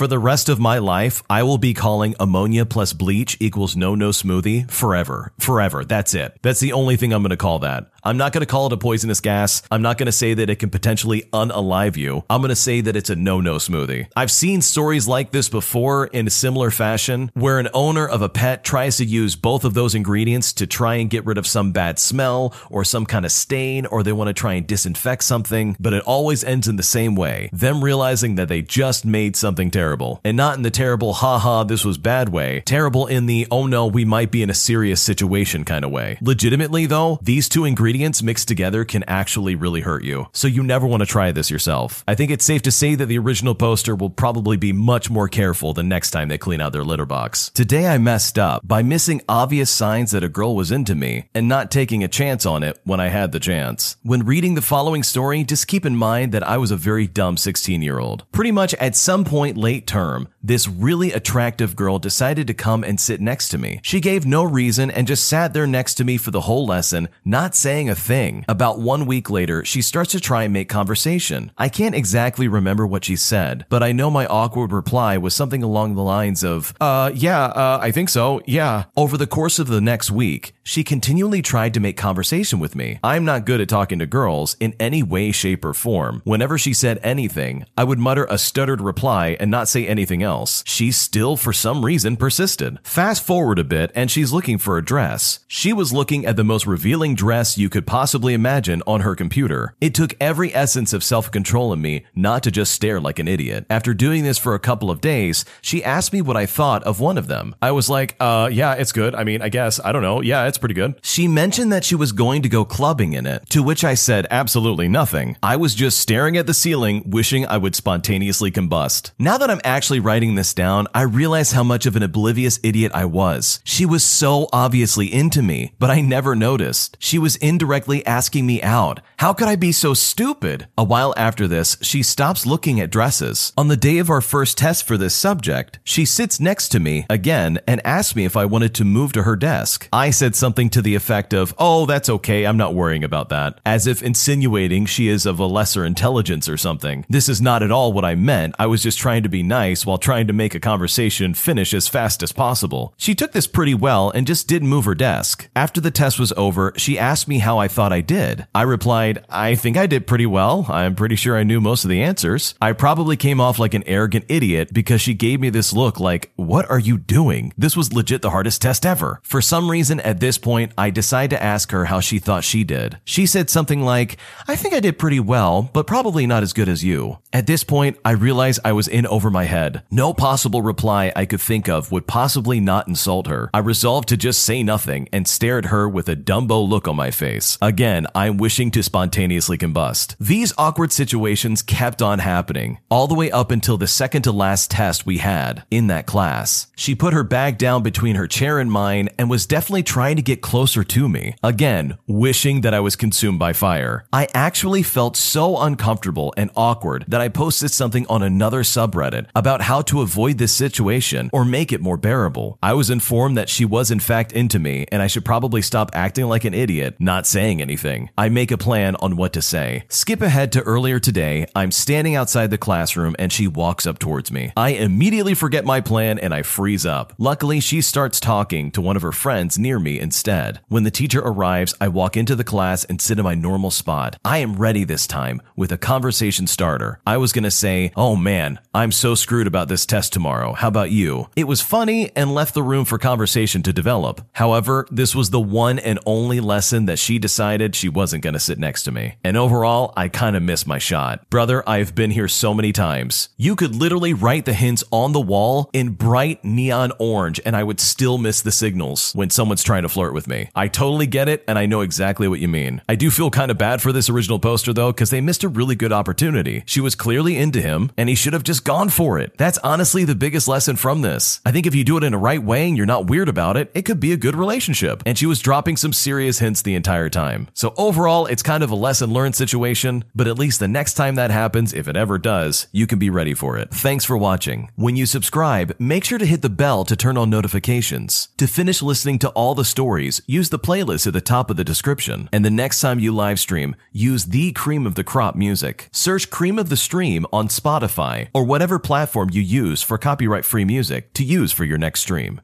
For 0.00 0.06
the 0.06 0.18
rest 0.18 0.48
of 0.48 0.58
my 0.58 0.78
life, 0.78 1.22
I 1.28 1.42
will 1.42 1.58
be 1.58 1.74
calling 1.74 2.14
ammonia 2.18 2.64
plus 2.64 2.94
bleach 2.94 3.36
equals 3.38 3.76
no 3.76 3.94
no 3.94 4.12
smoothie 4.12 4.70
forever. 4.70 5.30
Forever. 5.38 5.84
That's 5.84 6.14
it. 6.14 6.38
That's 6.40 6.60
the 6.60 6.72
only 6.72 6.96
thing 6.96 7.12
I'm 7.12 7.20
going 7.20 7.28
to 7.28 7.36
call 7.36 7.58
that. 7.58 7.92
I'm 8.02 8.16
not 8.16 8.32
going 8.32 8.40
to 8.40 8.46
call 8.46 8.68
it 8.68 8.72
a 8.72 8.78
poisonous 8.78 9.20
gas. 9.20 9.62
I'm 9.70 9.82
not 9.82 9.98
going 9.98 10.06
to 10.06 10.12
say 10.12 10.32
that 10.32 10.48
it 10.48 10.56
can 10.56 10.70
potentially 10.70 11.24
unalive 11.34 11.98
you. 11.98 12.24
I'm 12.30 12.40
going 12.40 12.48
to 12.48 12.56
say 12.56 12.80
that 12.80 12.96
it's 12.96 13.10
a 13.10 13.14
no 13.14 13.42
no 13.42 13.56
smoothie. 13.56 14.06
I've 14.16 14.30
seen 14.30 14.62
stories 14.62 15.06
like 15.06 15.32
this 15.32 15.50
before 15.50 16.06
in 16.06 16.26
a 16.26 16.30
similar 16.30 16.70
fashion 16.70 17.30
where 17.34 17.58
an 17.58 17.68
owner 17.74 18.08
of 18.08 18.22
a 18.22 18.30
pet 18.30 18.64
tries 18.64 18.96
to 18.96 19.04
use 19.04 19.36
both 19.36 19.66
of 19.66 19.74
those 19.74 19.94
ingredients 19.94 20.54
to 20.54 20.66
try 20.66 20.94
and 20.94 21.10
get 21.10 21.26
rid 21.26 21.36
of 21.36 21.46
some 21.46 21.72
bad 21.72 21.98
smell 21.98 22.54
or 22.70 22.84
some 22.84 23.04
kind 23.04 23.26
of 23.26 23.32
stain 23.32 23.84
or 23.84 24.02
they 24.02 24.14
want 24.14 24.28
to 24.28 24.32
try 24.32 24.54
and 24.54 24.66
disinfect 24.66 25.22
something, 25.22 25.76
but 25.78 25.92
it 25.92 26.02
always 26.04 26.42
ends 26.42 26.68
in 26.68 26.76
the 26.76 26.82
same 26.82 27.14
way. 27.14 27.50
Them 27.52 27.84
realizing 27.84 28.36
that 28.36 28.48
they 28.48 28.62
just 28.62 29.04
made 29.04 29.36
something 29.36 29.70
terrible 29.70 29.89
and 30.24 30.36
not 30.36 30.56
in 30.56 30.62
the 30.62 30.70
terrible, 30.70 31.14
haha, 31.14 31.64
this 31.64 31.84
was 31.84 31.98
bad 31.98 32.28
way. 32.28 32.62
Terrible 32.66 33.06
in 33.06 33.26
the, 33.26 33.46
oh 33.50 33.66
no, 33.66 33.86
we 33.86 34.04
might 34.04 34.30
be 34.30 34.42
in 34.42 34.50
a 34.50 34.54
serious 34.54 35.00
situation 35.00 35.64
kind 35.64 35.84
of 35.84 35.90
way. 35.90 36.18
Legitimately 36.20 36.86
though, 36.86 37.18
these 37.22 37.48
two 37.48 37.64
ingredients 37.64 38.22
mixed 38.22 38.48
together 38.48 38.84
can 38.84 39.02
actually 39.04 39.54
really 39.54 39.80
hurt 39.80 40.04
you. 40.04 40.28
So 40.32 40.48
you 40.48 40.62
never 40.62 40.86
want 40.86 41.00
to 41.00 41.06
try 41.06 41.32
this 41.32 41.50
yourself. 41.50 42.04
I 42.06 42.14
think 42.14 42.30
it's 42.30 42.44
safe 42.44 42.62
to 42.62 42.70
say 42.70 42.94
that 42.94 43.06
the 43.06 43.18
original 43.18 43.54
poster 43.54 43.94
will 43.94 44.10
probably 44.10 44.56
be 44.56 44.72
much 44.72 45.10
more 45.10 45.28
careful 45.28 45.72
the 45.72 45.82
next 45.82 46.10
time 46.10 46.28
they 46.28 46.38
clean 46.38 46.60
out 46.60 46.72
their 46.72 46.84
litter 46.84 47.06
box. 47.06 47.50
Today 47.54 47.86
I 47.86 47.98
messed 47.98 48.38
up 48.38 48.66
by 48.66 48.82
missing 48.82 49.22
obvious 49.28 49.70
signs 49.70 50.10
that 50.12 50.24
a 50.24 50.28
girl 50.28 50.54
was 50.54 50.70
into 50.70 50.94
me 50.94 51.28
and 51.34 51.48
not 51.48 51.70
taking 51.70 52.04
a 52.04 52.08
chance 52.08 52.46
on 52.46 52.62
it 52.62 52.80
when 52.84 53.00
I 53.00 53.08
had 53.08 53.32
the 53.32 53.40
chance. 53.40 53.96
When 54.02 54.24
reading 54.26 54.54
the 54.54 54.62
following 54.62 55.02
story, 55.02 55.44
just 55.44 55.66
keep 55.66 55.84
in 55.86 55.96
mind 55.96 56.32
that 56.32 56.46
I 56.46 56.56
was 56.58 56.70
a 56.70 56.76
very 56.76 57.06
dumb 57.06 57.36
16 57.36 57.82
year 57.82 57.98
old. 57.98 58.24
Pretty 58.32 58.52
much 58.52 58.74
at 58.74 58.96
some 58.96 59.24
point 59.24 59.56
late 59.70 59.86
term, 59.86 60.26
this 60.42 60.68
really 60.68 61.12
attractive 61.12 61.76
girl 61.76 61.98
decided 61.98 62.46
to 62.46 62.54
come 62.54 62.82
and 62.82 62.98
sit 62.98 63.20
next 63.20 63.48
to 63.50 63.58
me. 63.58 63.80
She 63.82 64.00
gave 64.00 64.24
no 64.24 64.42
reason 64.42 64.90
and 64.90 65.06
just 65.06 65.28
sat 65.28 65.52
there 65.52 65.66
next 65.66 65.94
to 65.94 66.04
me 66.04 66.16
for 66.16 66.30
the 66.30 66.42
whole 66.42 66.66
lesson, 66.66 67.08
not 67.24 67.54
saying 67.54 67.90
a 67.90 67.94
thing. 67.94 68.44
About 68.48 68.78
one 68.78 69.06
week 69.06 69.28
later, 69.28 69.64
she 69.64 69.82
starts 69.82 70.12
to 70.12 70.20
try 70.20 70.44
and 70.44 70.52
make 70.52 70.68
conversation. 70.68 71.52
I 71.58 71.68
can't 71.68 71.94
exactly 71.94 72.48
remember 72.48 72.86
what 72.86 73.04
she 73.04 73.16
said, 73.16 73.66
but 73.68 73.82
I 73.82 73.92
know 73.92 74.10
my 74.10 74.26
awkward 74.26 74.72
reply 74.72 75.18
was 75.18 75.34
something 75.34 75.62
along 75.62 75.94
the 75.94 76.02
lines 76.02 76.42
of, 76.42 76.74
uh, 76.80 77.10
yeah, 77.14 77.44
uh, 77.44 77.78
I 77.82 77.90
think 77.90 78.08
so, 78.08 78.40
yeah. 78.46 78.84
Over 78.96 79.16
the 79.16 79.26
course 79.26 79.58
of 79.58 79.68
the 79.68 79.80
next 79.80 80.10
week, 80.10 80.54
she 80.62 80.84
continually 80.84 81.42
tried 81.42 81.74
to 81.74 81.80
make 81.80 81.96
conversation 81.96 82.60
with 82.60 82.74
me. 82.74 82.98
I'm 83.02 83.24
not 83.24 83.44
good 83.44 83.60
at 83.60 83.68
talking 83.68 83.98
to 83.98 84.06
girls 84.06 84.56
in 84.60 84.74
any 84.80 85.02
way, 85.02 85.32
shape, 85.32 85.64
or 85.64 85.74
form. 85.74 86.22
Whenever 86.24 86.56
she 86.56 86.72
said 86.72 86.98
anything, 87.02 87.66
I 87.76 87.84
would 87.84 87.98
mutter 87.98 88.26
a 88.30 88.38
stuttered 88.38 88.80
reply 88.80 89.36
and 89.40 89.50
not 89.50 89.68
say 89.68 89.86
anything 89.86 90.22
else. 90.22 90.29
She 90.64 90.92
still, 90.92 91.36
for 91.36 91.52
some 91.52 91.84
reason, 91.84 92.16
persisted. 92.16 92.78
Fast 92.84 93.26
forward 93.26 93.58
a 93.58 93.64
bit, 93.64 93.90
and 93.94 94.10
she's 94.10 94.32
looking 94.32 94.58
for 94.58 94.78
a 94.78 94.84
dress. 94.84 95.40
She 95.48 95.72
was 95.72 95.92
looking 95.92 96.24
at 96.24 96.36
the 96.36 96.44
most 96.44 96.66
revealing 96.66 97.14
dress 97.14 97.58
you 97.58 97.68
could 97.68 97.86
possibly 97.86 98.32
imagine 98.34 98.82
on 98.86 99.00
her 99.00 99.14
computer. 99.16 99.74
It 99.80 99.94
took 99.94 100.14
every 100.20 100.54
essence 100.54 100.92
of 100.92 101.02
self 101.02 101.30
control 101.30 101.72
in 101.72 101.80
me 101.80 102.04
not 102.14 102.42
to 102.44 102.50
just 102.50 102.72
stare 102.72 103.00
like 103.00 103.18
an 103.18 103.28
idiot. 103.28 103.66
After 103.68 103.94
doing 103.94 104.22
this 104.22 104.38
for 104.38 104.54
a 104.54 104.60
couple 104.60 104.90
of 104.90 105.00
days, 105.00 105.44
she 105.60 105.82
asked 105.82 106.12
me 106.12 106.22
what 106.22 106.36
I 106.36 106.46
thought 106.46 106.84
of 106.84 107.00
one 107.00 107.18
of 107.18 107.26
them. 107.26 107.54
I 107.60 107.72
was 107.72 107.88
like, 107.88 108.14
uh, 108.20 108.48
yeah, 108.52 108.74
it's 108.74 108.92
good. 108.92 109.14
I 109.14 109.24
mean, 109.24 109.42
I 109.42 109.48
guess, 109.48 109.80
I 109.84 109.90
don't 109.92 110.02
know. 110.02 110.20
Yeah, 110.20 110.46
it's 110.46 110.58
pretty 110.58 110.74
good. 110.74 110.94
She 111.02 111.26
mentioned 111.26 111.72
that 111.72 111.84
she 111.84 111.94
was 111.94 112.12
going 112.12 112.42
to 112.42 112.48
go 112.48 112.64
clubbing 112.64 113.14
in 113.14 113.26
it, 113.26 113.48
to 113.50 113.62
which 113.62 113.82
I 113.84 113.94
said 113.94 114.26
absolutely 114.30 114.88
nothing. 114.88 115.36
I 115.42 115.56
was 115.56 115.74
just 115.74 115.98
staring 115.98 116.36
at 116.36 116.46
the 116.46 116.54
ceiling, 116.54 117.02
wishing 117.06 117.46
I 117.46 117.56
would 117.56 117.74
spontaneously 117.74 118.50
combust. 118.50 119.12
Now 119.18 119.38
that 119.38 119.50
I'm 119.50 119.60
actually 119.64 120.00
writing 120.00 120.19
this 120.20 120.52
down, 120.52 120.86
I 120.94 121.02
realize 121.02 121.52
how 121.52 121.62
much 121.62 121.86
of 121.86 121.96
an 121.96 122.02
oblivious 122.02 122.60
idiot 122.62 122.92
I 122.94 123.06
was. 123.06 123.60
She 123.64 123.86
was 123.86 124.04
so 124.04 124.48
obviously 124.52 125.12
into 125.12 125.40
me, 125.40 125.72
but 125.78 125.88
I 125.88 126.02
never 126.02 126.36
noticed. 126.36 126.98
She 127.00 127.18
was 127.18 127.36
indirectly 127.36 128.04
asking 128.04 128.46
me 128.46 128.60
out. 128.60 129.00
How 129.16 129.32
could 129.32 129.48
I 129.48 129.56
be 129.56 129.72
so 129.72 129.94
stupid? 129.94 130.66
A 130.76 130.84
while 130.84 131.14
after 131.16 131.48
this, 131.48 131.78
she 131.80 132.02
stops 132.02 132.44
looking 132.44 132.80
at 132.80 132.90
dresses. 132.90 133.54
On 133.56 133.68
the 133.68 133.76
day 133.76 133.96
of 133.96 134.10
our 134.10 134.20
first 134.20 134.58
test 134.58 134.86
for 134.86 134.98
this 134.98 135.14
subject, 135.14 135.78
she 135.84 136.04
sits 136.04 136.38
next 136.38 136.68
to 136.68 136.80
me 136.80 137.06
again 137.08 137.58
and 137.66 137.84
asks 137.86 138.14
me 138.14 138.26
if 138.26 138.36
I 138.36 138.44
wanted 138.44 138.74
to 138.74 138.84
move 138.84 139.12
to 139.12 139.22
her 139.22 139.36
desk. 139.36 139.88
I 139.90 140.10
said 140.10 140.36
something 140.36 140.68
to 140.70 140.82
the 140.82 140.94
effect 140.94 141.32
of, 141.32 141.54
Oh, 141.56 141.86
that's 141.86 142.10
okay, 142.10 142.44
I'm 142.44 142.58
not 142.58 142.74
worrying 142.74 143.04
about 143.04 143.30
that, 143.30 143.58
as 143.64 143.86
if 143.86 144.02
insinuating 144.02 144.84
she 144.84 145.08
is 145.08 145.24
of 145.24 145.38
a 145.38 145.46
lesser 145.46 145.84
intelligence 145.84 146.46
or 146.46 146.58
something. 146.58 147.06
This 147.08 147.28
is 147.28 147.40
not 147.40 147.62
at 147.62 147.72
all 147.72 147.92
what 147.94 148.04
I 148.04 148.14
meant. 148.14 148.54
I 148.58 148.66
was 148.66 148.82
just 148.82 148.98
trying 148.98 149.22
to 149.22 149.28
be 149.28 149.42
nice 149.42 149.86
while 149.86 149.98
trying 149.98 150.09
to 150.10 150.32
make 150.32 150.54
a 150.54 150.60
conversation 150.60 151.34
finish 151.34 151.72
as 151.72 151.86
fast 151.86 152.22
as 152.22 152.32
possible. 152.32 152.94
She 152.96 153.14
took 153.14 153.32
this 153.32 153.46
pretty 153.46 153.74
well 153.74 154.10
and 154.10 154.26
just 154.26 154.48
didn't 154.48 154.68
move 154.68 154.84
her 154.86 154.94
desk. 154.94 155.48
After 155.54 155.80
the 155.80 155.90
test 155.90 156.18
was 156.18 156.32
over, 156.36 156.72
she 156.76 156.98
asked 156.98 157.28
me 157.28 157.38
how 157.38 157.58
I 157.58 157.68
thought 157.68 157.92
I 157.92 158.00
did. 158.00 158.46
I 158.54 158.62
replied, 158.62 159.24
I 159.28 159.54
think 159.54 159.76
I 159.76 159.86
did 159.86 160.08
pretty 160.08 160.26
well. 160.26 160.66
I'm 160.68 160.94
pretty 160.96 161.14
sure 161.16 161.36
I 161.36 161.44
knew 161.44 161.60
most 161.60 161.84
of 161.84 161.90
the 161.90 162.02
answers. 162.02 162.54
I 162.60 162.72
probably 162.72 163.16
came 163.16 163.40
off 163.40 163.58
like 163.58 163.74
an 163.74 163.84
arrogant 163.86 164.24
idiot 164.28 164.70
because 164.72 165.00
she 165.00 165.14
gave 165.14 165.40
me 165.40 165.50
this 165.50 165.72
look 165.72 166.00
like, 166.00 166.32
What 166.34 166.68
are 166.70 166.78
you 166.78 166.98
doing? 166.98 167.52
This 167.56 167.76
was 167.76 167.92
legit 167.92 168.22
the 168.22 168.30
hardest 168.30 168.62
test 168.62 168.84
ever. 168.84 169.20
For 169.22 169.40
some 169.40 169.70
reason, 169.70 170.00
at 170.00 170.18
this 170.18 170.38
point, 170.38 170.72
I 170.76 170.90
decide 170.90 171.30
to 171.30 171.42
ask 171.42 171.70
her 171.70 171.84
how 171.84 172.00
she 172.00 172.18
thought 172.18 172.42
she 172.42 172.64
did. 172.64 172.98
She 173.04 173.26
said 173.26 173.48
something 173.50 173.82
like, 173.82 174.16
I 174.48 174.56
think 174.56 174.74
I 174.74 174.80
did 174.80 174.98
pretty 174.98 175.20
well, 175.20 175.70
but 175.72 175.86
probably 175.86 176.26
not 176.26 176.42
as 176.42 176.52
good 176.52 176.68
as 176.68 176.82
you. 176.82 177.18
At 177.32 177.46
this 177.46 177.62
point, 177.62 177.96
I 178.04 178.12
realized 178.12 178.60
I 178.64 178.72
was 178.72 178.88
in 178.88 179.06
over 179.06 179.30
my 179.30 179.44
head. 179.44 179.82
No 179.90 179.99
possible 180.00 180.62
reply 180.62 181.12
I 181.14 181.26
could 181.26 181.42
think 181.42 181.68
of 181.68 181.92
would 181.92 182.06
possibly 182.06 182.58
not 182.58 182.88
insult 182.88 183.26
her. 183.26 183.50
I 183.52 183.58
resolved 183.58 184.08
to 184.08 184.16
just 184.16 184.42
say 184.42 184.62
nothing 184.62 185.10
and 185.12 185.28
stare 185.28 185.58
at 185.58 185.66
her 185.66 185.86
with 185.86 186.08
a 186.08 186.16
Dumbo 186.16 186.66
look 186.66 186.88
on 186.88 186.96
my 186.96 187.10
face. 187.10 187.58
Again, 187.60 188.06
I'm 188.14 188.38
wishing 188.38 188.70
to 188.70 188.82
spontaneously 188.82 189.58
combust. 189.58 190.16
These 190.18 190.54
awkward 190.56 190.90
situations 190.90 191.60
kept 191.60 192.00
on 192.00 192.18
happening, 192.20 192.78
all 192.90 193.08
the 193.08 193.14
way 193.14 193.30
up 193.30 193.50
until 193.50 193.76
the 193.76 193.86
second 193.86 194.22
to 194.22 194.32
last 194.32 194.70
test 194.70 195.04
we 195.04 195.18
had 195.18 195.64
in 195.70 195.88
that 195.88 196.06
class. 196.06 196.68
She 196.74 196.94
put 196.94 197.12
her 197.12 197.22
bag 197.22 197.58
down 197.58 197.82
between 197.82 198.16
her 198.16 198.26
chair 198.26 198.58
and 198.58 198.72
mine 198.72 199.10
and 199.18 199.28
was 199.28 199.44
definitely 199.44 199.82
trying 199.82 200.16
to 200.16 200.22
get 200.22 200.40
closer 200.40 200.82
to 200.82 201.08
me. 201.10 201.34
Again, 201.42 201.98
wishing 202.06 202.62
that 202.62 202.72
I 202.72 202.80
was 202.80 202.96
consumed 202.96 203.38
by 203.38 203.52
fire. 203.52 204.06
I 204.14 204.28
actually 204.32 204.82
felt 204.82 205.14
so 205.18 205.58
uncomfortable 205.58 206.32
and 206.38 206.50
awkward 206.56 207.04
that 207.08 207.20
I 207.20 207.28
posted 207.28 207.70
something 207.70 208.06
on 208.06 208.22
another 208.22 208.62
subreddit 208.62 209.26
about 209.34 209.60
how 209.60 209.82
to 209.90 210.02
avoid 210.02 210.38
this 210.38 210.52
situation 210.52 211.30
or 211.32 211.44
make 211.44 211.72
it 211.72 211.80
more 211.80 211.96
bearable. 211.96 212.58
I 212.62 212.74
was 212.74 212.90
informed 212.90 213.36
that 213.36 213.48
she 213.48 213.64
was 213.64 213.90
in 213.90 213.98
fact 213.98 214.30
into 214.30 214.60
me 214.60 214.86
and 214.92 215.02
I 215.02 215.08
should 215.08 215.24
probably 215.24 215.62
stop 215.62 215.90
acting 215.94 216.26
like 216.26 216.44
an 216.44 216.54
idiot, 216.54 216.94
not 217.00 217.26
saying 217.26 217.60
anything. 217.60 218.08
I 218.16 218.28
make 218.28 218.52
a 218.52 218.56
plan 218.56 218.94
on 218.96 219.16
what 219.16 219.32
to 219.32 219.42
say. 219.42 219.84
Skip 219.88 220.22
ahead 220.22 220.52
to 220.52 220.62
earlier 220.62 221.00
today. 221.00 221.46
I'm 221.56 221.72
standing 221.72 222.14
outside 222.14 222.50
the 222.50 222.58
classroom 222.58 223.16
and 223.18 223.32
she 223.32 223.48
walks 223.48 223.84
up 223.84 223.98
towards 223.98 224.30
me. 224.30 224.52
I 224.56 224.70
immediately 224.70 225.34
forget 225.34 225.64
my 225.64 225.80
plan 225.80 226.20
and 226.20 226.32
I 226.32 226.42
freeze 226.42 226.86
up. 226.86 227.12
Luckily, 227.18 227.58
she 227.58 227.80
starts 227.80 228.20
talking 228.20 228.70
to 228.70 228.80
one 228.80 228.94
of 228.94 229.02
her 229.02 229.10
friends 229.10 229.58
near 229.58 229.80
me 229.80 229.98
instead. 229.98 230.60
When 230.68 230.84
the 230.84 230.92
teacher 230.92 231.20
arrives, 231.20 231.74
I 231.80 231.88
walk 231.88 232.16
into 232.16 232.36
the 232.36 232.44
class 232.44 232.84
and 232.84 233.00
sit 233.00 233.18
in 233.18 233.24
my 233.24 233.34
normal 233.34 233.72
spot. 233.72 234.18
I 234.24 234.38
am 234.38 234.54
ready 234.54 234.84
this 234.84 235.08
time 235.08 235.42
with 235.56 235.72
a 235.72 235.78
conversation 235.78 236.46
starter. 236.46 237.00
I 237.04 237.16
was 237.16 237.32
going 237.32 237.42
to 237.42 237.50
say, 237.50 237.90
Oh 237.96 238.14
man, 238.14 238.60
I'm 238.72 238.92
so 238.92 239.16
screwed 239.16 239.48
about 239.48 239.66
this 239.66 239.79
test 239.86 240.12
tomorrow. 240.12 240.52
How 240.52 240.68
about 240.68 240.90
you? 240.90 241.28
It 241.36 241.48
was 241.48 241.60
funny 241.60 242.10
and 242.16 242.34
left 242.34 242.54
the 242.54 242.62
room 242.62 242.84
for 242.84 242.98
conversation 242.98 243.62
to 243.62 243.72
develop. 243.72 244.26
However, 244.32 244.86
this 244.90 245.14
was 245.14 245.30
the 245.30 245.40
one 245.40 245.78
and 245.78 245.98
only 246.06 246.40
lesson 246.40 246.86
that 246.86 246.98
she 246.98 247.18
decided 247.18 247.74
she 247.74 247.88
wasn't 247.88 248.22
going 248.22 248.34
to 248.34 248.40
sit 248.40 248.58
next 248.58 248.82
to 248.84 248.92
me. 248.92 249.16
And 249.24 249.36
overall, 249.36 249.92
I 249.96 250.08
kind 250.08 250.36
of 250.36 250.42
missed 250.42 250.66
my 250.66 250.78
shot. 250.78 251.28
Brother, 251.30 251.68
I've 251.68 251.94
been 251.94 252.10
here 252.10 252.28
so 252.28 252.54
many 252.54 252.72
times. 252.72 253.28
You 253.36 253.56
could 253.56 253.74
literally 253.74 254.14
write 254.14 254.44
the 254.44 254.52
hints 254.52 254.84
on 254.90 255.12
the 255.12 255.20
wall 255.20 255.70
in 255.72 255.90
bright 255.90 256.44
neon 256.44 256.92
orange 256.98 257.40
and 257.44 257.56
I 257.56 257.64
would 257.64 257.80
still 257.80 258.18
miss 258.18 258.40
the 258.40 258.52
signals 258.52 259.12
when 259.12 259.30
someone's 259.30 259.62
trying 259.62 259.82
to 259.82 259.88
flirt 259.88 260.14
with 260.14 260.28
me. 260.28 260.50
I 260.54 260.68
totally 260.68 261.06
get 261.06 261.28
it 261.28 261.44
and 261.48 261.58
I 261.58 261.66
know 261.66 261.80
exactly 261.80 262.28
what 262.28 262.40
you 262.40 262.48
mean. 262.48 262.82
I 262.88 262.94
do 262.94 263.10
feel 263.10 263.30
kind 263.30 263.50
of 263.50 263.58
bad 263.58 263.82
for 263.82 263.92
this 263.92 264.08
original 264.08 264.38
poster 264.38 264.72
though 264.72 264.92
because 264.92 265.10
they 265.10 265.20
missed 265.20 265.44
a 265.44 265.48
really 265.48 265.74
good 265.74 265.92
opportunity. 265.92 266.62
She 266.66 266.80
was 266.80 266.94
clearly 266.94 267.36
into 267.36 267.60
him 267.60 267.90
and 267.96 268.08
he 268.08 268.14
should 268.14 268.32
have 268.32 268.42
just 268.42 268.64
gone 268.64 268.88
for 268.88 269.18
it. 269.18 269.36
That's 269.38 269.58
honestly 269.70 270.04
the 270.04 270.16
biggest 270.16 270.48
lesson 270.48 270.74
from 270.74 271.00
this. 271.00 271.40
I 271.46 271.52
think 271.52 271.64
if 271.64 271.76
you 271.76 271.84
do 271.84 271.96
it 271.96 272.02
in 272.02 272.10
the 272.10 272.18
right 272.18 272.42
way 272.42 272.66
and 272.66 272.76
you're 272.76 272.86
not 272.86 273.06
weird 273.06 273.28
about 273.28 273.56
it, 273.56 273.70
it 273.72 273.82
could 273.82 274.00
be 274.00 274.12
a 274.12 274.16
good 274.16 274.34
relationship. 274.34 275.00
And 275.06 275.16
she 275.16 275.26
was 275.26 275.38
dropping 275.38 275.76
some 275.76 275.92
serious 275.92 276.40
hints 276.40 276.60
the 276.60 276.74
entire 276.74 277.08
time. 277.08 277.46
So 277.54 277.72
overall, 277.76 278.26
it's 278.26 278.42
kind 278.42 278.64
of 278.64 278.72
a 278.72 278.74
lesson 278.74 279.12
learned 279.12 279.36
situation, 279.36 280.02
but 280.12 280.26
at 280.26 280.40
least 280.40 280.58
the 280.58 280.66
next 280.66 280.94
time 280.94 281.14
that 281.14 281.30
happens, 281.30 281.72
if 281.72 281.86
it 281.86 281.96
ever 281.96 282.18
does, 282.18 282.66
you 282.72 282.88
can 282.88 282.98
be 282.98 283.10
ready 283.10 283.32
for 283.32 283.58
it. 283.58 283.70
Thanks 283.70 284.04
for 284.04 284.16
watching. 284.16 284.70
When 284.74 284.96
you 284.96 285.06
subscribe, 285.06 285.76
make 285.78 286.02
sure 286.02 286.18
to 286.18 286.26
hit 286.26 286.42
the 286.42 286.50
bell 286.50 286.84
to 286.86 286.96
turn 286.96 287.16
on 287.16 287.30
notifications. 287.30 288.28
To 288.38 288.48
finish 288.48 288.82
listening 288.82 289.20
to 289.20 289.28
all 289.30 289.54
the 289.54 289.64
stories, 289.64 290.20
use 290.26 290.50
the 290.50 290.58
playlist 290.58 291.06
at 291.06 291.12
the 291.12 291.20
top 291.20 291.48
of 291.48 291.56
the 291.56 291.62
description. 291.62 292.28
And 292.32 292.44
the 292.44 292.50
next 292.50 292.80
time 292.80 292.98
you 292.98 293.14
live 293.14 293.38
stream, 293.38 293.76
use 293.92 294.24
the 294.24 294.50
cream 294.50 294.84
of 294.84 294.96
the 294.96 295.04
crop 295.04 295.36
music. 295.36 295.88
Search 295.92 296.28
cream 296.28 296.58
of 296.58 296.70
the 296.70 296.76
stream 296.76 297.24
on 297.32 297.46
Spotify 297.46 298.30
or 298.34 298.42
whatever 298.42 298.80
platform 298.80 299.30
you 299.30 299.40
use 299.40 299.59
use 299.60 299.82
for 299.82 299.98
copyright 299.98 300.44
free 300.44 300.64
music 300.64 301.12
to 301.12 301.22
use 301.22 301.52
for 301.52 301.64
your 301.64 301.78
next 301.78 302.00
stream. 302.00 302.38